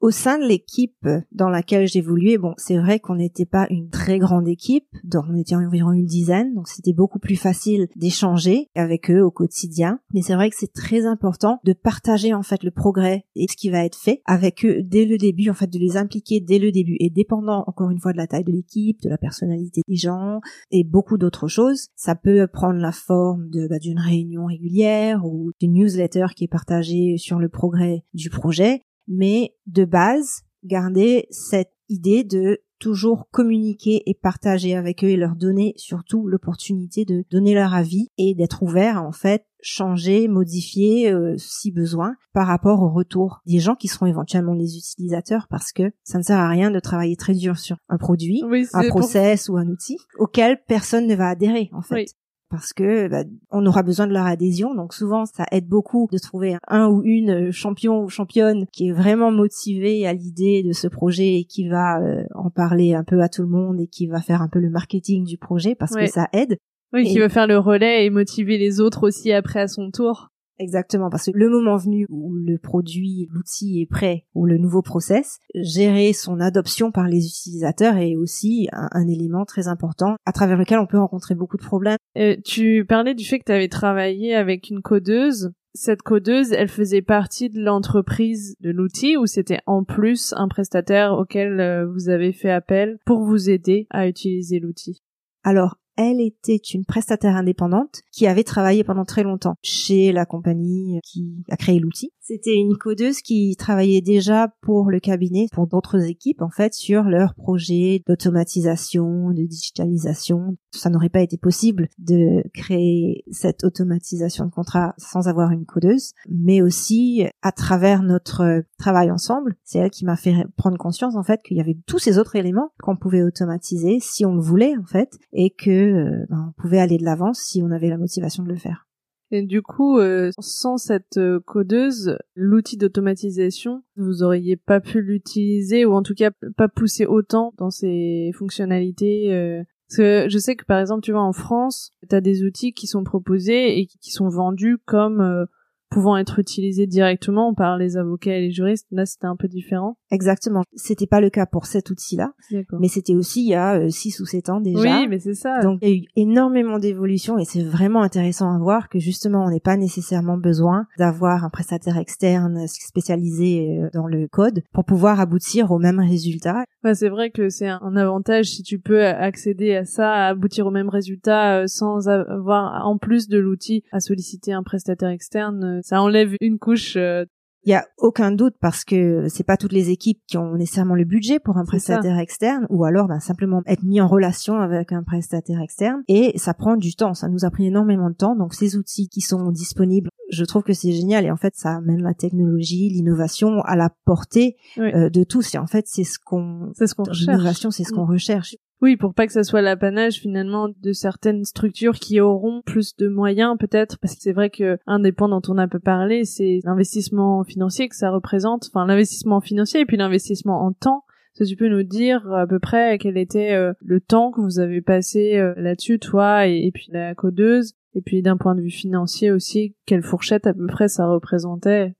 [0.00, 4.18] Au sein de l'équipe dans laquelle j'évoluais, bon, c'est vrai qu'on n'était pas une très
[4.18, 9.10] grande équipe, donc on était environ une dizaine, donc c'était beaucoup plus facile d'échanger avec
[9.10, 10.00] eux au quotidien.
[10.14, 13.56] Mais c'est vrai que c'est très important de partager en fait le progrès et ce
[13.56, 16.58] qui va être fait avec eux dès le début, en fait, de les impliquer dès
[16.58, 16.96] le début.
[17.00, 20.40] Et dépendant encore une fois de la taille de l'équipe, de la personnalité des gens
[20.70, 25.50] et beaucoup d'autres choses, ça peut prendre la forme de bah, d'une réunion régulière ou
[25.60, 31.72] d'une newsletter qui est partagée sur le progrès du projet mais de base, garder cette
[31.88, 37.54] idée de toujours communiquer et partager avec eux et leur donner surtout l'opportunité de donner
[37.54, 42.80] leur avis et d'être ouvert à en fait changer, modifier euh, si besoin par rapport
[42.82, 46.48] au retour des gens qui seront éventuellement les utilisateurs parce que ça ne sert à
[46.48, 48.42] rien de travailler très dur sur un produit,
[48.72, 52.06] un process ou un outil auquel personne ne va adhérer en fait
[52.50, 54.74] parce que bah, on aura besoin de leur adhésion.
[54.74, 58.92] Donc souvent, ça aide beaucoup de trouver un ou une champion ou championne qui est
[58.92, 63.20] vraiment motivé à l'idée de ce projet et qui va euh, en parler un peu
[63.22, 65.94] à tout le monde et qui va faire un peu le marketing du projet parce
[65.94, 66.56] que ça aide.
[66.92, 70.30] Oui, qui va faire le relais et motiver les autres aussi après à son tour.
[70.58, 74.82] Exactement, parce que le moment venu où le produit, l'outil est prêt, ou le nouveau
[74.82, 80.56] process, gérer son adoption par les utilisateurs est aussi un, élément très important à travers
[80.56, 81.98] lequel on peut rencontrer beaucoup de problèmes.
[82.16, 85.52] Euh, tu parlais du fait que tu avais travaillé avec une codeuse.
[85.74, 91.12] Cette codeuse, elle faisait partie de l'entreprise de l'outil ou c'était en plus un prestataire
[91.12, 95.02] auquel euh, vous avez fait appel pour vous aider à utiliser l'outil?
[95.44, 101.00] Alors, elle était une prestataire indépendante qui avait travaillé pendant très longtemps chez la compagnie
[101.02, 102.12] qui a créé l'outil.
[102.28, 107.04] C'était une codeuse qui travaillait déjà pour le cabinet, pour d'autres équipes en fait, sur
[107.04, 110.58] leurs projets d'automatisation, de digitalisation.
[110.70, 116.12] Ça n'aurait pas été possible de créer cette automatisation de contrat sans avoir une codeuse,
[116.28, 121.22] mais aussi à travers notre travail ensemble, c'est elle qui m'a fait prendre conscience en
[121.22, 124.76] fait qu'il y avait tous ces autres éléments qu'on pouvait automatiser si on le voulait
[124.76, 127.96] en fait, et que euh, ben, on pouvait aller de l'avant si on avait la
[127.96, 128.87] motivation de le faire.
[129.30, 135.84] Et du coup, euh, sans cette euh, codeuse, l'outil d'automatisation, vous auriez pas pu l'utiliser
[135.84, 139.32] ou en tout cas pas pousser autant dans ses fonctionnalités.
[139.34, 139.62] Euh...
[139.88, 142.72] Parce que je sais que par exemple, tu vois, en France, tu as des outils
[142.72, 145.44] qui sont proposés et qui sont vendus comme euh,
[145.90, 148.86] pouvant être utilisés directement par les avocats et les juristes.
[148.90, 149.96] Là, c'était un peu différent.
[150.10, 150.62] Exactement.
[150.74, 152.32] C'était pas le cas pour cet outil-là,
[152.78, 155.00] mais c'était aussi il y a 6 euh, ou 7 ans déjà.
[155.00, 155.60] Oui, mais c'est ça.
[155.60, 159.44] Donc il y a eu énormément d'évolutions et c'est vraiment intéressant à voir que justement
[159.44, 164.84] on n'est pas nécessairement besoin d'avoir un prestataire externe spécialisé euh, dans le code pour
[164.84, 166.64] pouvoir aboutir au même résultat.
[166.84, 170.66] Ouais, c'est vrai que c'est un avantage si tu peux accéder à ça, à aboutir
[170.66, 175.77] au même résultat euh, sans avoir en plus de l'outil à solliciter un prestataire externe
[175.82, 176.96] ça enlève une couche.
[176.96, 177.24] Euh,
[177.64, 180.94] il y a aucun doute parce que c'est pas toutes les équipes qui ont nécessairement
[180.94, 184.92] le budget pour un prestataire externe ou alors ben, simplement être mis en relation avec
[184.92, 187.14] un prestataire externe et ça prend du temps.
[187.14, 188.36] Ça nous a pris énormément de temps.
[188.36, 191.74] Donc ces outils qui sont disponibles, je trouve que c'est génial et en fait ça
[191.74, 195.54] amène la technologie, l'innovation à la portée euh, de tous.
[195.54, 197.26] Et en fait c'est ce qu'on, c'est ce qu'on recherche.
[197.26, 198.12] L'innovation c'est ce qu'on mm.
[198.12, 198.56] recherche.
[198.80, 203.08] Oui, pour pas que ça soit l'apanage finalement de certaines structures qui auront plus de
[203.08, 206.24] moyens peut-être, parce que c'est vrai que un des points dont on a peu parlé,
[206.24, 211.04] c'est l'investissement financier que ça représente, enfin l'investissement financier et puis l'investissement en temps.
[211.34, 214.40] Est-ce que tu peux nous dire à peu près quel était euh, le temps que
[214.40, 218.60] vous avez passé euh, là-dessus, toi et, puis la codeuse, et puis d'un point de
[218.60, 221.94] vue financier aussi, quelle fourchette à peu près ça représentait?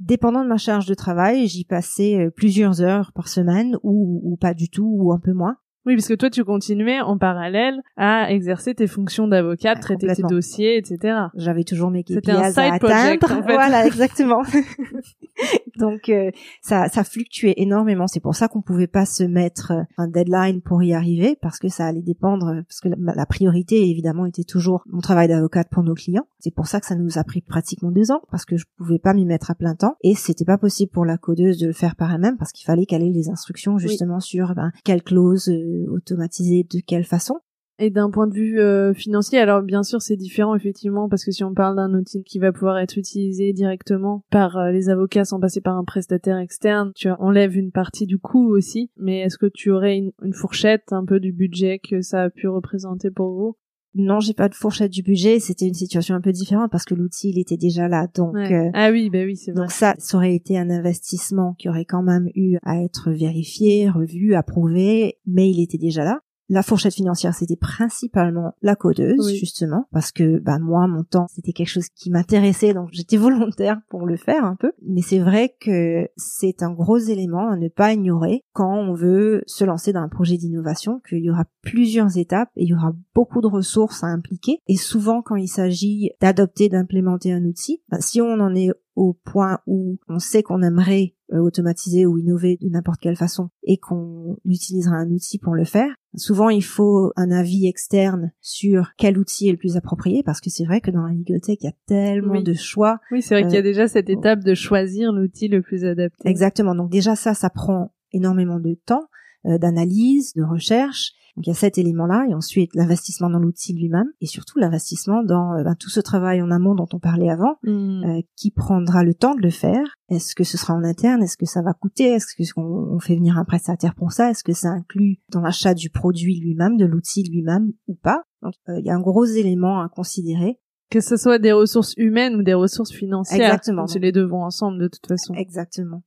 [0.00, 4.36] Dépendant de ma charge de travail, j'y passais euh, plusieurs heures par semaine ou, ou
[4.36, 5.56] pas du tout ou un peu moins.
[5.88, 10.06] Oui, parce que toi, tu continuais en parallèle à exercer tes fonctions d'avocate, Ah, traiter
[10.08, 11.16] tes dossiers, etc.
[11.34, 13.40] J'avais toujours mes KPIs un à side project, atteindre.
[13.40, 13.54] en fait.
[13.54, 14.42] Voilà, exactement.
[15.78, 16.30] Donc euh,
[16.60, 18.06] ça, ça fluctuait énormément.
[18.06, 21.58] C'est pour ça qu'on pouvait pas se mettre euh, un deadline pour y arriver parce
[21.58, 22.48] que ça allait dépendre.
[22.48, 26.26] euh, Parce que la, la priorité évidemment était toujours mon travail d'avocate pour nos clients.
[26.40, 28.98] C'est pour ça que ça nous a pris pratiquement deux ans parce que je pouvais
[28.98, 31.72] pas m'y mettre à plein temps et c'était pas possible pour la codeuse de le
[31.72, 35.77] faire par elle-même parce qu'il fallait caler les instructions justement sur ben, quelle clause euh,
[35.88, 37.40] automatiser de quelle façon.
[37.80, 41.30] Et d'un point de vue euh, financier, alors bien sûr c'est différent effectivement parce que
[41.30, 45.24] si on parle d'un outil qui va pouvoir être utilisé directement par euh, les avocats
[45.24, 48.90] sans passer par un prestataire externe, tu enlèves une partie du coût aussi.
[48.96, 52.30] Mais est-ce que tu aurais une, une fourchette un peu du budget que ça a
[52.30, 53.56] pu représenter pour vous?
[53.94, 55.40] Non, j'ai pas de fourchette du budget.
[55.40, 58.06] C'était une situation un peu différente parce que l'outil il était déjà là.
[58.14, 58.52] Donc Ouais.
[58.52, 59.62] euh, Ah oui, bah oui, c'est vrai.
[59.62, 63.88] Donc ça, ça aurait été un investissement qui aurait quand même eu à être vérifié,
[63.88, 66.20] revu, approuvé, mais il était déjà là.
[66.50, 69.36] La fourchette financière, c'était principalement la codeuse, Oui.
[69.36, 73.16] justement, parce que bah moi, mon temps, c'était quelque chose qui m'intéressait, donc j'étais
[73.52, 74.72] volontaire pour le faire un peu.
[74.86, 79.42] Mais c'est vrai que c'est un gros élément à ne pas ignorer quand on veut
[79.46, 82.94] se lancer dans un projet d'innovation, qu'il y aura plusieurs étapes et il y aura
[83.14, 84.60] beaucoup de ressources à impliquer.
[84.66, 89.12] Et souvent, quand il s'agit d'adopter, d'implémenter un outil, bah, si on en est au
[89.12, 93.76] point où on sait qu'on aimerait euh, automatiser ou innover de n'importe quelle façon et
[93.78, 95.90] qu'on utilisera un outil pour le faire.
[96.18, 100.50] Souvent, il faut un avis externe sur quel outil est le plus approprié parce que
[100.50, 102.42] c'est vrai que dans la bibliothèque, il y a tellement Oui.
[102.42, 102.98] de choix.
[103.10, 105.84] Oui, c'est vrai qu'il y a Euh, déjà cette étape de choisir l'outil le plus
[105.84, 106.28] adapté.
[106.28, 106.74] Exactement.
[106.74, 109.06] Donc déjà, ça, ça prend énormément de temps
[109.44, 111.12] d'analyse, de recherche.
[111.36, 115.22] Donc il y a cet élément-là et ensuite l'investissement dans l'outil lui-même et surtout l'investissement
[115.22, 118.02] dans euh, ben, tout ce travail en amont dont on parlait avant Hmm.
[118.04, 121.22] euh, qui prendra le temps de le faire Est-ce que ce sera en interne?
[121.22, 122.06] Est-ce que ça va coûter?
[122.10, 124.30] Est-ce que on, on fait venir un prestataire pour ça?
[124.30, 128.24] Est-ce que ça inclut dans l'achat du produit lui-même, de l'outil lui-même ou pas?
[128.42, 130.58] Donc euh, il y a un gros élément à considérer.
[130.90, 133.40] Que ce soit des ressources humaines ou des ressources financières.
[133.40, 133.86] Exactement.
[133.86, 135.34] C'est les deux vont ensemble de toute façon.
[135.34, 136.02] Exactement.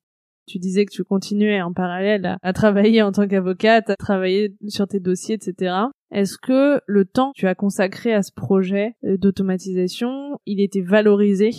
[0.47, 4.87] Tu disais que tu continuais en parallèle à, travailler en tant qu'avocate, à travailler sur
[4.87, 5.73] tes dossiers, etc.
[6.11, 10.81] Est-ce que le temps que tu as consacré à ce projet euh, d'automatisation, il était
[10.81, 11.51] valorisé,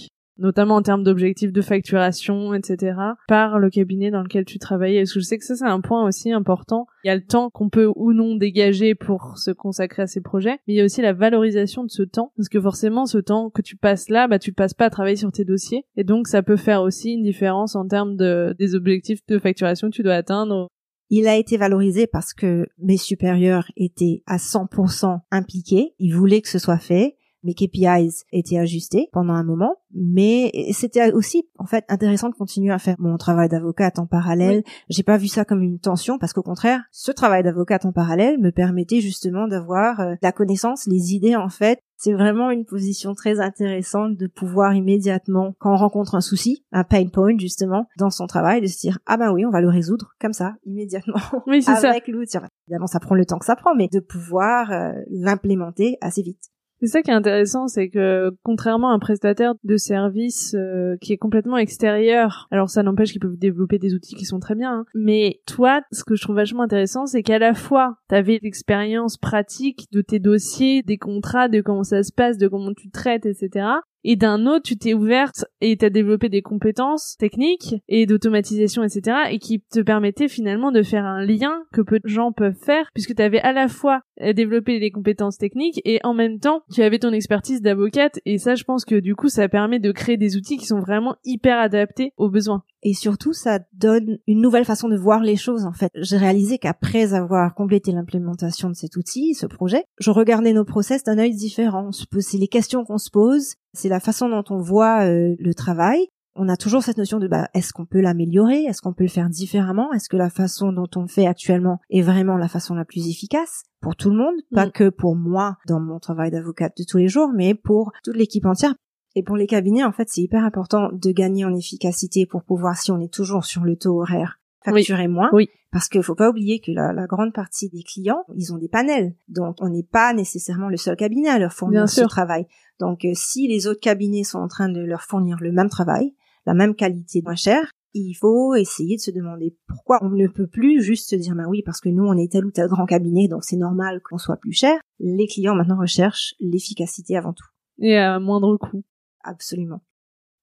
[0.43, 5.14] notamment en termes d'objectifs de facturation, etc., par le cabinet dans lequel tu travaillais Parce
[5.14, 6.86] que je sais que ça, c'est un point aussi important.
[7.05, 10.20] Il y a le temps qu'on peut ou non dégager pour se consacrer à ces
[10.20, 13.18] projets, mais il y a aussi la valorisation de ce temps, parce que forcément, ce
[13.18, 16.05] temps que tu passes là, bah, tu passes pas à travailler sur tes dossiers, et
[16.05, 19.95] donc ça peut faire aussi une différence en termes de, des objectifs de facturation que
[19.95, 20.68] tu dois atteindre.
[21.14, 25.95] Il a été valorisé parce que mes supérieurs étaient à 100% impliqués.
[25.99, 27.16] Ils voulaient que ce soit fait.
[27.45, 32.72] Mes KPIs étaient ajustés pendant un moment, mais c'était aussi en fait intéressant de continuer
[32.72, 34.62] à faire mon travail d'avocate en parallèle.
[34.88, 38.38] J'ai pas vu ça comme une tension parce qu'au contraire, ce travail d'avocate en parallèle
[38.38, 41.80] me permettait justement d'avoir euh, la connaissance, les idées en fait.
[41.97, 46.82] C'est vraiment une position très intéressante de pouvoir immédiatement, quand on rencontre un souci, un
[46.82, 49.68] pain point justement dans son travail, de se dire ah ben oui, on va le
[49.68, 52.38] résoudre comme ça immédiatement Oui, avec l'outil.
[52.66, 56.51] Évidemment, ça prend le temps que ça prend, mais de pouvoir euh, l'implémenter assez vite.
[56.82, 61.12] C'est ça qui est intéressant, c'est que contrairement à un prestataire de service euh, qui
[61.12, 64.78] est complètement extérieur, alors ça n'empêche qu'ils peuvent développer des outils qui sont très bien,
[64.78, 68.40] hein, mais toi, ce que je trouve vachement intéressant, c'est qu'à la fois, tu avais
[68.42, 72.90] l'expérience pratique de tes dossiers, des contrats, de comment ça se passe, de comment tu
[72.90, 73.64] traites, etc.
[74.05, 79.16] Et d'un autre, tu t'es ouverte et t'as développé des compétences techniques et d'automatisation, etc.
[79.30, 82.90] et qui te permettaient finalement de faire un lien que peu de gens peuvent faire
[82.94, 86.62] puisque tu avais à la fois euh, développé des compétences techniques et en même temps,
[86.72, 89.92] tu avais ton expertise d'avocate et ça, je pense que du coup, ça permet de
[89.92, 92.62] créer des outils qui sont vraiment hyper adaptés aux besoins.
[92.84, 95.90] Et surtout, ça donne une nouvelle façon de voir les choses, en fait.
[95.94, 101.05] J'ai réalisé qu'après avoir complété l'implémentation de cet outil, ce projet, je regardais nos process
[101.05, 101.90] d'un œil différent.
[101.92, 106.06] C'est les questions qu'on se pose, c'est la façon dont on voit euh, le travail.
[106.34, 109.10] On a toujours cette notion de bah, est-ce qu'on peut l'améliorer, est-ce qu'on peut le
[109.10, 112.74] faire différemment, est-ce que la façon dont on le fait actuellement est vraiment la façon
[112.74, 114.72] la plus efficace pour tout le monde, pas Mm.
[114.72, 118.46] que pour moi dans mon travail d'avocate de tous les jours, mais pour toute l'équipe
[118.46, 118.74] entière.
[119.14, 122.78] Et pour les cabinets, en fait, c'est hyper important de gagner en efficacité pour pouvoir,
[122.78, 125.30] si on est toujours sur le taux horaire, facturer moins.
[125.32, 125.48] Oui.
[125.70, 128.68] Parce qu'il faut pas oublier que la, la grande partie des clients, ils ont des
[128.68, 129.14] panels.
[129.28, 132.08] Donc, on n'est pas nécessairement le seul cabinet à leur fournir Bien ce sûr.
[132.08, 132.46] travail.
[132.78, 136.14] Donc, euh, si les autres cabinets sont en train de leur fournir le même travail,
[136.44, 140.46] la même qualité moins chère, il faut essayer de se demander pourquoi on ne peut
[140.46, 142.86] plus juste se dire, bah oui, parce que nous, on est tel ou tel grand
[142.86, 144.78] cabinet, donc c'est normal qu'on soit plus cher.
[144.98, 147.46] Les clients maintenant recherchent l'efficacité avant tout.
[147.80, 148.82] Et à moindre coût.
[149.24, 149.80] Absolument.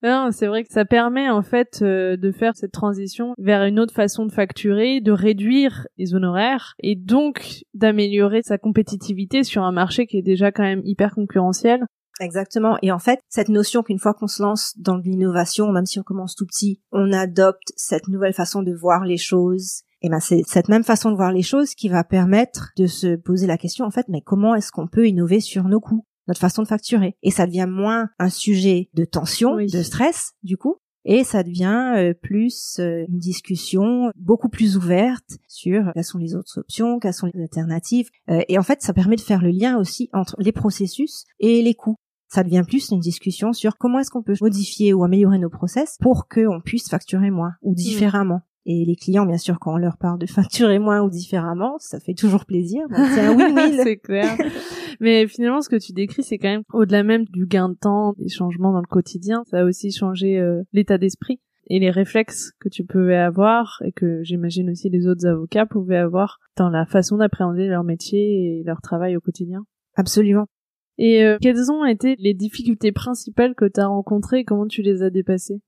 [0.01, 3.79] Non, c'est vrai que ça permet en fait euh, de faire cette transition vers une
[3.79, 9.73] autre façon de facturer, de réduire les honoraires et donc d'améliorer sa compétitivité sur un
[9.73, 11.85] marché qui est déjà quand même hyper concurrentiel.
[12.21, 12.77] Exactement.
[12.81, 16.03] Et en fait, cette notion qu'une fois qu'on se lance dans l'innovation, même si on
[16.03, 19.83] commence tout petit, on adopte cette nouvelle façon de voir les choses.
[20.01, 23.15] Et ben c'est cette même façon de voir les choses qui va permettre de se
[23.15, 26.39] poser la question en fait, mais comment est-ce qu'on peut innover sur nos coûts, notre
[26.39, 27.17] façon de facturer.
[27.23, 31.93] Et ça devient moins un sujet de tension, de stress du coup, et ça devient
[31.95, 37.13] euh, plus euh, une discussion beaucoup plus ouverte sur quelles sont les autres options, quelles
[37.13, 38.09] sont les alternatives.
[38.29, 41.61] Euh, et en fait, ça permet de faire le lien aussi entre les processus et
[41.61, 41.95] les coûts.
[42.31, 45.97] Ça devient plus une discussion sur comment est-ce qu'on peut modifier ou améliorer nos process
[45.99, 48.41] pour qu'on puisse facturer moins ou différemment.
[48.65, 51.99] Et les clients, bien sûr, quand on leur parle de facturer moins ou différemment, ça
[51.99, 52.85] fait toujours plaisir.
[52.89, 53.73] C'est un win-win.
[53.83, 54.37] c'est clair.
[54.99, 58.13] Mais finalement, ce que tu décris, c'est quand même au-delà même du gain de temps,
[58.17, 59.43] des changements dans le quotidien.
[59.49, 61.39] Ça a aussi changé euh, l'état d'esprit
[61.69, 65.97] et les réflexes que tu pouvais avoir et que j'imagine aussi les autres avocats pouvaient
[65.97, 69.63] avoir dans la façon d'appréhender leur métier et leur travail au quotidien.
[69.95, 70.47] Absolument.
[70.97, 74.81] Et euh, quelles ont été les difficultés principales que tu as rencontrées et comment tu
[74.81, 75.61] les as dépassées?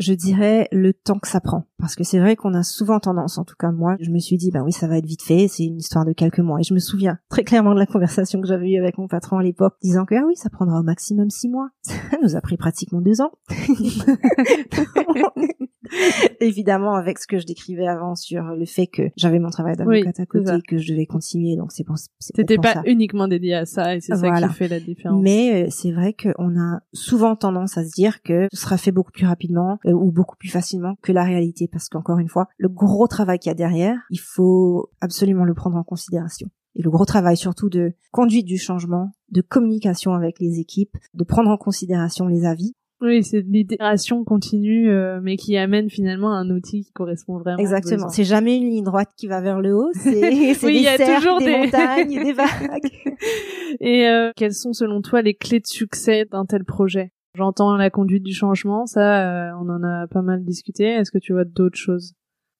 [0.00, 1.66] Je dirais le temps que ça prend.
[1.78, 4.36] Parce que c'est vrai qu'on a souvent tendance, en tout cas moi, je me suis
[4.36, 6.60] dit, ben oui, ça va être vite fait, c'est une histoire de quelques mois.
[6.60, 9.38] Et je me souviens très clairement de la conversation que j'avais eue avec mon patron
[9.38, 11.70] à l'époque, disant que, ah oui, ça prendra au maximum six mois.
[11.82, 13.30] Ça nous a pris pratiquement deux ans.
[16.40, 20.20] Évidemment, avec ce que je décrivais avant sur le fait que j'avais mon travail d'avocate
[20.20, 23.96] à côté, que je devais continuer, donc c'est pour, C'était pas uniquement dédié à ça,
[23.96, 25.22] et c'est ça qui fait la différence.
[25.22, 28.92] Mais euh, c'est vrai qu'on a souvent tendance à se dire que ce sera fait
[28.92, 32.48] beaucoup plus rapidement euh, ou beaucoup plus facilement que la réalité, parce qu'encore une fois,
[32.58, 36.48] le gros travail qu'il y a derrière, il faut absolument le prendre en considération.
[36.76, 41.24] Et le gros travail surtout de conduite du changement, de communication avec les équipes, de
[41.24, 46.50] prendre en considération les avis oui, c'est l'itération continue, euh, mais qui amène finalement un
[46.50, 47.58] outil qui correspond vraiment.
[47.58, 48.10] Exactement.
[48.10, 49.90] C'est jamais une ligne droite qui va vers le haut.
[49.94, 50.20] C'est
[50.62, 52.90] oui, des y a toujours des, montagnes, des vagues.
[53.80, 57.12] Et euh, quelles sont selon toi les clés de succès d'un tel projet?
[57.34, 60.84] J'entends la conduite du changement, ça, euh, on en a pas mal discuté.
[60.84, 62.14] Est-ce que tu vois d'autres choses?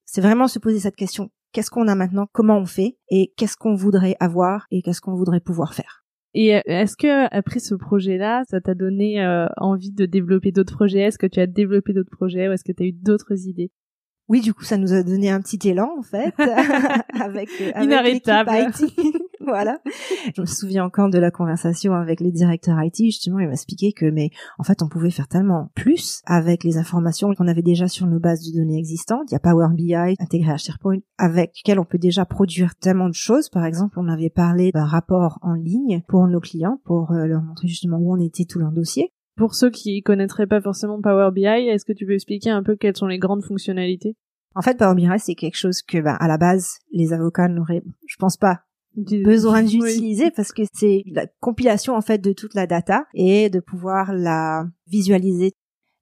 [0.07, 1.31] C'est vraiment se poser cette question.
[1.53, 2.29] Qu'est-ce qu'on a maintenant?
[2.33, 2.97] Comment on fait?
[3.11, 4.67] Et qu'est-ce qu'on voudrait avoir?
[4.71, 6.05] Et qu'est-ce qu'on voudrait pouvoir faire?
[6.35, 10.75] Et euh, est-ce que après ce projet-là, ça t'a donné euh, envie de développer d'autres
[10.75, 11.01] projets?
[11.01, 13.71] Est-ce que tu as développé d'autres projets ou est-ce que tu as eu d'autres idées?
[14.31, 17.85] Oui, du coup, ça nous a donné un petit élan en fait, avec, euh, avec
[17.85, 18.51] inarrêtable.
[19.41, 19.81] voilà.
[20.37, 22.95] Je me souviens encore de la conversation avec les directeurs IT.
[22.97, 26.79] Justement, il m'a expliqué que, mais en fait, on pouvait faire tellement plus avec les
[26.79, 29.25] informations qu'on avait déjà sur nos bases de données existantes.
[29.31, 33.09] Il y a Power BI intégré à SharePoint, avec lequel on peut déjà produire tellement
[33.09, 33.49] de choses.
[33.49, 37.43] Par exemple, on avait parlé d'un rapport en ligne pour nos clients, pour euh, leur
[37.43, 39.13] montrer justement où on était tout leur dossier.
[39.41, 42.77] Pour ceux qui connaîtraient pas forcément Power BI, est-ce que tu peux expliquer un peu
[42.77, 44.15] quelles sont les grandes fonctionnalités?
[44.55, 47.83] En fait, Power BI, c'est quelque chose que, bah, à la base, les avocats n'auraient,
[48.07, 48.65] je pense pas,
[48.95, 53.61] besoin d'utiliser parce que c'est la compilation en fait de toute la data et de
[53.61, 55.53] pouvoir la visualiser,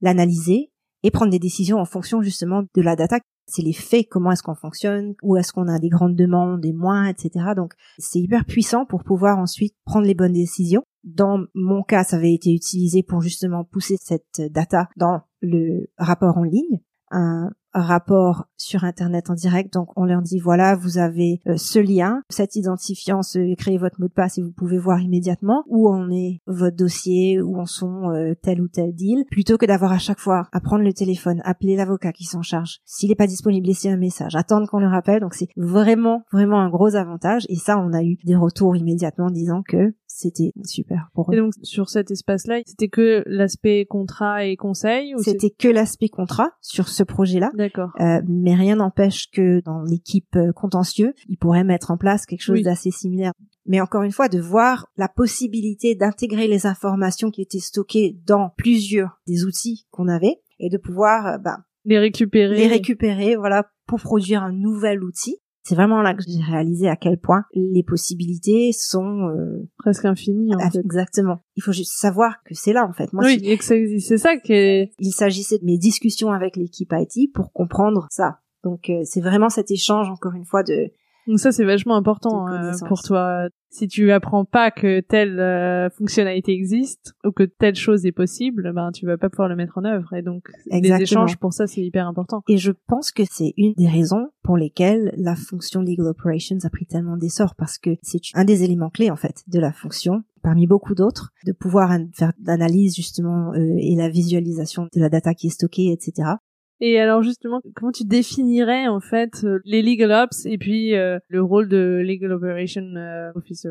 [0.01, 0.72] l'analyser
[1.05, 3.20] et prendre des décisions en fonction justement de la data.
[3.47, 6.72] C'est les faits, comment est-ce qu'on fonctionne, où est-ce qu'on a des grandes demandes, des
[6.72, 7.53] moins, etc.
[7.55, 10.82] Donc c'est hyper puissant pour pouvoir ensuite prendre les bonnes décisions.
[11.15, 16.37] Dans mon cas, ça avait été utilisé pour justement pousser cette data dans le rapport
[16.37, 16.81] en ligne.
[17.11, 19.73] Un rapport sur internet en direct.
[19.73, 24.01] Donc on leur dit voilà vous avez euh, ce lien cet identifiant se créez votre
[24.01, 27.67] mot de passe et vous pouvez voir immédiatement où en est votre dossier où en
[27.67, 29.25] sont euh, tel ou tel deal.
[29.31, 32.81] Plutôt que d'avoir à chaque fois à prendre le téléphone appeler l'avocat qui s'en charge.
[32.85, 34.35] S'il n'est pas disponible laisser un message.
[34.37, 35.21] Attendre qu'on le rappelle.
[35.21, 37.45] Donc c'est vraiment vraiment un gros avantage.
[37.49, 41.35] Et ça on a eu des retours immédiatement disant que c'était super pour eux.
[41.35, 46.51] Et donc sur cet espace-là, c'était que l'aspect contrat et conseil C'était que l'aspect contrat
[46.61, 47.53] sur ce projet-là.
[47.55, 47.91] D'accord.
[48.01, 52.43] Euh, mais rien n'empêche que dans l'équipe euh, contentieux, ils pourraient mettre en place quelque
[52.43, 53.33] chose d'assez similaire.
[53.66, 58.51] Mais encore une fois, de voir la possibilité d'intégrer les informations qui étaient stockées dans
[58.57, 62.57] plusieurs des outils qu'on avait et de pouvoir euh, bah, les récupérer.
[62.57, 65.39] Les récupérer, voilà, pour produire un nouvel outil
[65.69, 70.55] c'est vraiment là que j'ai réalisé à quel point les possibilités sont euh, presque infinies.
[70.55, 70.79] En fait.
[70.79, 71.41] Exactement.
[71.57, 73.12] Il faut juste savoir que c'est là en fait.
[73.12, 74.87] Moi, oui, et que c'est ça que.
[74.99, 78.39] Il s'agissait de mes discussions avec l'équipe IT pour comprendre ça.
[78.64, 80.91] Donc euh, c'est vraiment cet échange encore une fois de
[81.29, 83.49] Donc ça c'est vachement important euh, pour toi.
[83.70, 88.72] Si tu apprends pas que telle euh, fonctionnalité existe ou que telle chose est possible,
[88.72, 90.14] ben tu vas pas pouvoir le mettre en œuvre.
[90.14, 92.43] Et donc les échanges pour ça c'est hyper important.
[92.49, 96.70] Et je pense que c'est une des raisons pour lesquelles la fonction legal operations a
[96.70, 100.22] pris tellement d'essor parce que c'est un des éléments clés en fait de la fonction
[100.43, 105.35] parmi beaucoup d'autres, de pouvoir faire l'analyse justement euh, et la visualisation de la data
[105.35, 106.37] qui est stockée, etc.
[106.81, 111.18] Et alors justement, comment tu définirais en fait euh, les legal ops et puis euh,
[111.29, 113.70] le rôle de legal operation euh, officer?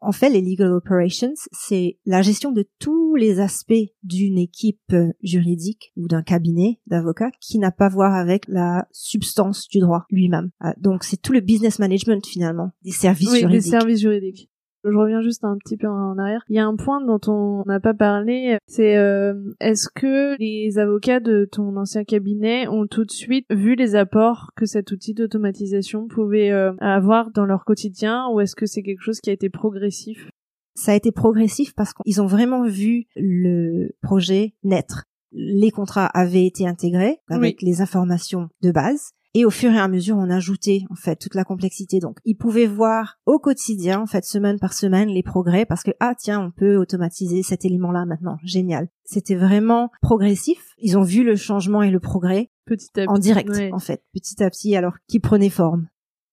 [0.00, 3.72] En fait, les legal operations, c'est la gestion de tous les aspects
[4.04, 4.94] d'une équipe
[5.24, 10.04] juridique ou d'un cabinet d'avocats qui n'a pas à voir avec la substance du droit
[10.10, 10.50] lui-même.
[10.76, 13.64] Donc c'est tout le business management finalement des services oui, juridiques.
[13.64, 14.50] Des services juridiques.
[14.84, 16.44] Je reviens juste un petit peu en arrière.
[16.48, 20.78] Il y a un point dont on n'a pas parlé, c'est euh, est-ce que les
[20.78, 25.14] avocats de ton ancien cabinet ont tout de suite vu les apports que cet outil
[25.14, 29.32] d'automatisation pouvait euh, avoir dans leur quotidien ou est-ce que c'est quelque chose qui a
[29.32, 30.30] été progressif?
[30.74, 35.04] Ça a été progressif parce qu'ils ont vraiment vu le projet naître.
[35.32, 39.88] Les contrats avaient été intégrés avec les informations de base et au fur et à
[39.88, 42.00] mesure, on ajoutait en fait toute la complexité.
[42.00, 45.90] Donc, ils pouvaient voir au quotidien, en fait, semaine par semaine, les progrès parce que
[46.00, 48.38] ah tiens, on peut automatiser cet élément-là maintenant.
[48.42, 48.88] Génial.
[49.04, 50.74] C'était vraiment progressif.
[50.78, 54.02] Ils ont vu le changement et le progrès petit à petit, en direct, en fait,
[54.12, 55.88] petit à petit, alors qui prenait forme.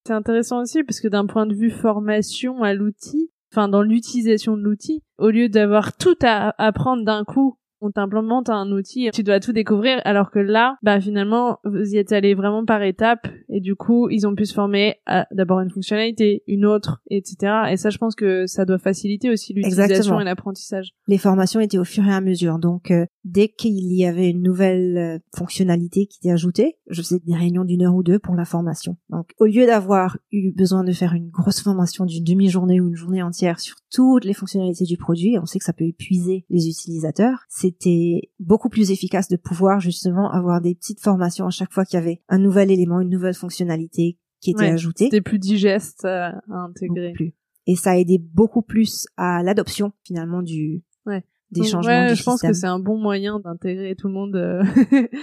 [0.07, 4.55] C'est intéressant aussi parce que d'un point de vue formation à l'outil, enfin dans l'utilisation
[4.55, 9.23] de l'outil, au lieu d'avoir tout à apprendre d'un coup on t'implémente un outil, tu
[9.23, 13.27] dois tout découvrir, alors que là, bah finalement, vous y êtes allé vraiment par étapes,
[13.49, 17.53] et du coup, ils ont pu se former à d'abord une fonctionnalité, une autre, etc.
[17.71, 20.91] Et ça, je pense que ça doit faciliter aussi l'utilisation et l'apprentissage.
[21.07, 24.41] Les formations étaient au fur et à mesure, donc euh, dès qu'il y avait une
[24.41, 28.35] nouvelle euh, fonctionnalité qui était ajoutée, je faisais des réunions d'une heure ou deux pour
[28.35, 28.97] la formation.
[29.09, 32.95] Donc, au lieu d'avoir eu besoin de faire une grosse formation d'une demi-journée ou une
[32.95, 36.67] journée entière sur toutes les fonctionnalités du produit, on sait que ça peut épuiser les
[36.67, 41.83] utilisateurs, c'était beaucoup plus efficace de pouvoir justement avoir des petites formations à chaque fois
[41.83, 45.05] qu'il y avait un nouvel élément, une nouvelle fonctionnalité qui était ajoutée.
[45.05, 47.13] C'était plus digeste à intégrer.
[47.13, 47.33] Plus.
[47.65, 51.23] Et ça a aidé beaucoup plus à l'adoption finalement du ouais.
[51.49, 54.35] des changements je pense que c'est un bon moyen d'intégrer tout le monde.
[54.35, 54.63] Euh.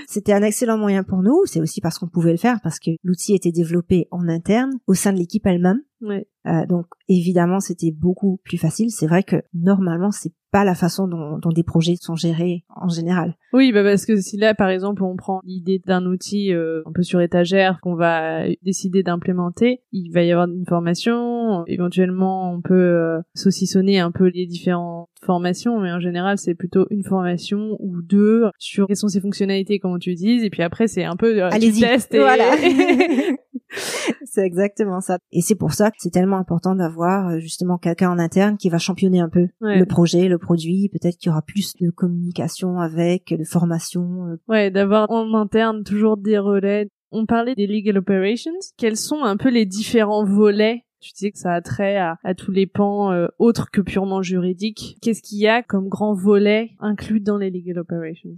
[0.09, 1.43] C'était un excellent moyen pour nous.
[1.45, 4.95] C'est aussi parce qu'on pouvait le faire parce que l'outil était développé en interne au
[4.95, 5.83] sein de l'équipe elle-même.
[6.01, 6.27] Ouais.
[6.47, 8.91] Euh, donc évidemment c'était beaucoup plus facile.
[8.91, 12.89] C'est vrai que normalement c'est pas la façon dont, dont, des projets sont gérés en
[12.89, 13.37] général.
[13.55, 16.93] Oui, bah parce que si là, par exemple, on prend l'idée d'un outil euh, un
[16.93, 22.61] peu sur étagère qu'on va décider d'implémenter, il va y avoir une formation, éventuellement on
[22.61, 27.77] peut euh, saucissonner un peu les différentes formations, mais en général c'est plutôt une formation
[27.81, 31.17] ou deux sur quelles sont ses fonctionnalités, comment tu utilises, et puis après c'est un
[31.17, 31.81] peu euh, Allez-y.
[31.81, 32.19] test et...
[32.19, 32.53] Voilà.
[34.25, 35.19] c'est exactement ça.
[35.33, 38.69] Et c'est pour ça que c'est tellement important d'avoir euh, justement quelqu'un en interne qui
[38.69, 40.91] va championner un peu le projet, le produit.
[40.91, 44.27] Peut-être qu'il y aura plus de communication avec, de formation.
[44.27, 44.37] Euh.
[44.49, 46.89] Ouais, d'avoir en interne toujours des relais.
[47.11, 48.53] On parlait des legal operations.
[48.77, 50.85] Quels sont un peu les différents volets?
[51.01, 54.99] Tu disais que ça a trait à, tous les pans euh, autres que purement juridiques.
[55.03, 58.35] Qu'est-ce qu'il y a comme grand volet inclus dans les legal operations?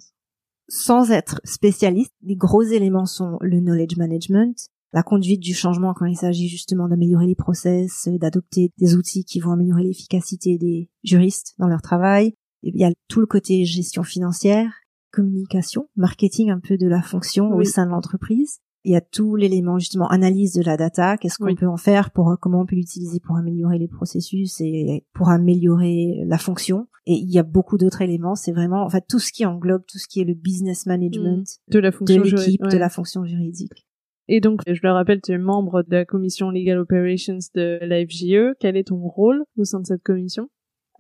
[0.69, 4.57] Sans être spécialiste, les gros éléments sont le knowledge management,
[4.95, 9.41] la conduite du changement quand il s'agit justement d'améliorer les process, d'adopter des outils qui
[9.41, 12.35] vont améliorer l'efficacité des juristes dans leur travail.
[12.63, 14.71] il y a tout le côté gestion financière,
[15.13, 18.61] communication, marketing un peu de la fonction au sein de l'entreprise.
[18.85, 22.13] Il y a tout l'élément justement analyse de la data, qu'est-ce qu'on peut en faire
[22.13, 26.87] pour comment on peut l'utiliser pour améliorer les processus et pour améliorer la fonction.
[27.07, 28.37] Et il y a beaucoup d'autres éléments.
[28.37, 31.49] C'est vraiment en fait tout ce qui englobe tout ce qui est le business management
[31.49, 31.73] mmh.
[31.73, 33.87] de la fonction de l'équipe, de la fonction juridique.
[34.29, 38.05] Et donc, je le rappelle, tu es membre de la commission Legal Operations de la
[38.07, 38.57] FGE.
[38.59, 40.49] Quel est ton rôle au sein de cette commission?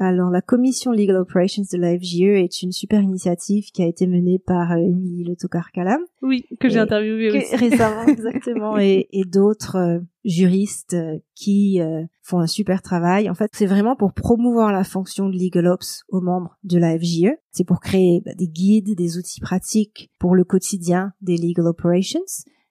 [0.01, 4.09] Alors, la commission Legal Operations de la FGE est une super initiative qui a été
[4.09, 6.01] menée par euh, Émilie Lotocar-Calam.
[6.21, 7.55] Oui, que j'ai interviewé aussi.
[7.55, 8.77] Récemment, exactement.
[8.77, 11.81] et, et d'autres euh, juristes euh, qui
[12.23, 13.31] font un super travail.
[13.31, 16.99] En fait, c'est vraiment pour promouvoir la fonction de Legal Ops aux membres de la
[16.99, 17.33] FGE.
[17.53, 22.21] C'est pour créer bah, des guides, des outils pratiques pour le quotidien des Legal Operations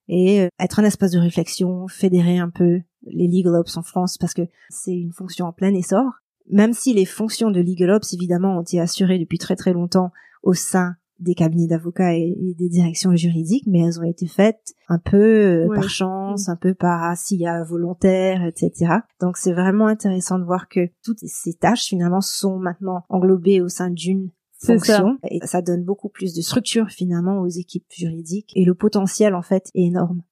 [0.08, 4.18] et euh, être un espace de réflexion, fédérer un peu les legal ops en France
[4.18, 6.06] parce que c'est une fonction en plein essor.
[6.50, 10.12] Même si les fonctions de legal ops évidemment ont été assurées depuis très très longtemps
[10.42, 15.00] au sein des cabinets d'avocats et, des directions juridiques, mais elles ont été faites un
[15.00, 18.96] peu euh, par chance, un peu par ASIA volontaire, etc.
[19.22, 23.70] Donc c'est vraiment intéressant de voir que toutes ces tâches finalement sont maintenant englobées au
[23.70, 24.32] sein d'une
[24.64, 25.28] fonction ça.
[25.30, 28.52] et ça donne beaucoup plus de structure finalement aux équipes juridiques.
[28.56, 30.24] Et le potentiel en fait est énorme.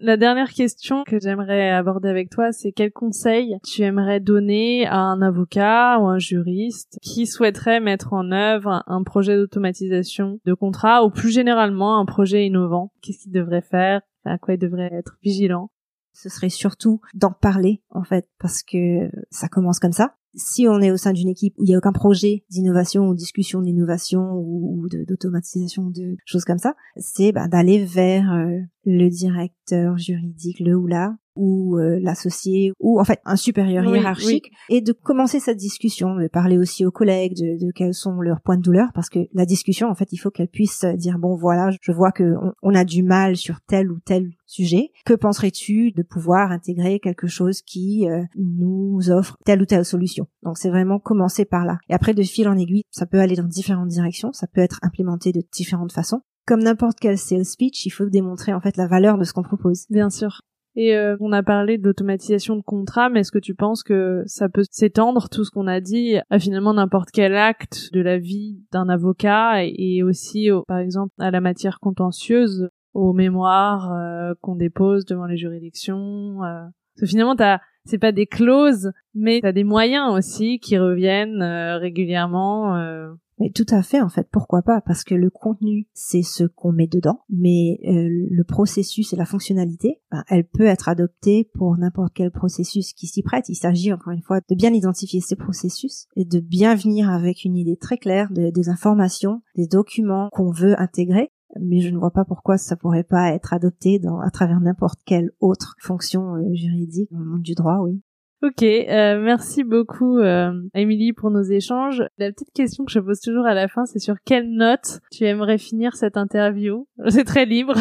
[0.00, 4.98] La dernière question que j'aimerais aborder avec toi, c'est quel conseil tu aimerais donner à
[4.98, 11.04] un avocat ou un juriste qui souhaiterait mettre en œuvre un projet d'automatisation de contrat
[11.04, 12.92] ou plus généralement un projet innovant?
[13.02, 14.02] Qu'est-ce qu'il devrait faire?
[14.24, 15.70] À quoi il devrait être vigilant?
[16.12, 20.80] Ce serait surtout d'en parler en fait parce que ça commence comme ça si on
[20.80, 24.32] est au sein d'une équipe où il n'y a aucun projet d'innovation ou discussion d'innovation
[24.34, 30.74] ou, d'automatisation de, choses comme ça, c'est bah, d'aller vers euh, le directeur juridique, le
[30.76, 35.56] ou la, ou euh, l'associé, ou en fait un supérieur hiérarchique, et de commencer cette
[35.56, 39.20] discussion, de parler aussi aux collègues de, quels sont leurs points de douleur, parce que
[39.32, 42.74] la discussion, en fait, il faut qu'elle puisse dire bon voilà, je vois que on,
[42.74, 44.90] a du mal sur tel ou tel sujet.
[45.06, 50.26] Que penserais-tu de pouvoir intégrer quelque chose qui euh, nous offre telle ou telle solution?
[50.42, 51.78] Donc c'est vraiment commencer par là.
[51.88, 54.78] Et après de fil en aiguille, ça peut aller dans différentes directions, ça peut être
[54.82, 58.86] implémenté de différentes façons comme n'importe quel sales speech, il faut démontrer en fait la
[58.86, 59.86] valeur de ce qu'on propose.
[59.88, 60.40] Bien sûr.
[60.76, 64.48] Et euh, on a parlé d'automatisation de contrat, mais est-ce que tu penses que ça
[64.48, 68.58] peut s'étendre tout ce qu'on a dit à finalement n'importe quel acte de la vie
[68.72, 75.04] d'un avocat et, aussi, par exemple, à la matière contentieuse, aux mémoires euh, qu'on dépose
[75.04, 76.42] devant les juridictions.
[76.42, 76.64] Euh.
[76.94, 81.42] Parce que finalement, t'as c'est pas des clauses, mais t'as des moyens aussi qui reviennent
[81.42, 83.14] régulièrement.
[83.38, 86.72] Mais tout à fait, en fait, pourquoi pas Parce que le contenu, c'est ce qu'on
[86.72, 91.76] met dedans, mais euh, le processus et la fonctionnalité, ben, elle peut être adoptée pour
[91.76, 93.48] n'importe quel processus qui s'y prête.
[93.48, 97.44] Il s'agit encore une fois de bien identifier ces processus et de bien venir avec
[97.44, 101.30] une idée très claire de, des informations, des documents qu'on veut intégrer.
[101.60, 105.00] Mais je ne vois pas pourquoi ça pourrait pas être adopté dans, à travers n'importe
[105.04, 108.02] quelle autre fonction euh, juridique le monde du droit, oui.
[108.42, 112.02] Ok, euh, merci beaucoup euh, Émilie pour nos échanges.
[112.18, 115.24] La petite question que je pose toujours à la fin, c'est sur quelle note tu
[115.24, 116.86] aimerais finir cette interview?
[117.08, 117.74] C'est très libre.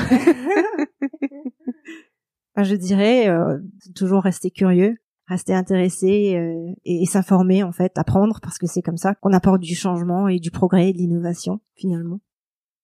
[2.55, 3.59] Ah, je dirais euh,
[3.93, 4.95] toujours rester curieux,
[5.27, 9.33] rester intéressé euh, et, et s'informer en fait, apprendre parce que c'est comme ça qu'on
[9.33, 12.21] apporte du changement et du progrès et de l'innovation finalement.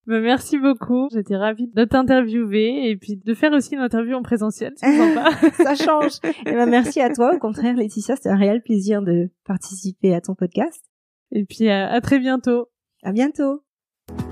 [0.07, 1.07] Bah, merci beaucoup.
[1.11, 4.73] J'étais ravie de t'interviewer et puis de faire aussi une interview en présentiel.
[4.75, 5.29] C'est sympa.
[5.63, 6.13] Ça change.
[6.45, 7.35] Et ben, merci à toi.
[7.35, 10.83] Au contraire, Laetitia, c'était un réel plaisir de participer à ton podcast.
[11.31, 12.69] Et puis à, très bientôt.
[13.03, 13.63] À bientôt.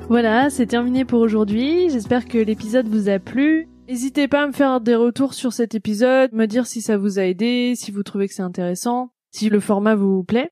[0.10, 1.90] Voilà, c'est terminé pour aujourd'hui.
[1.90, 3.68] J'espère que l'épisode vous a plu.
[3.88, 7.20] N'hésitez pas à me faire des retours sur cet épisode, me dire si ça vous
[7.20, 10.52] a aidé, si vous trouvez que c'est intéressant, si le format vous plaît.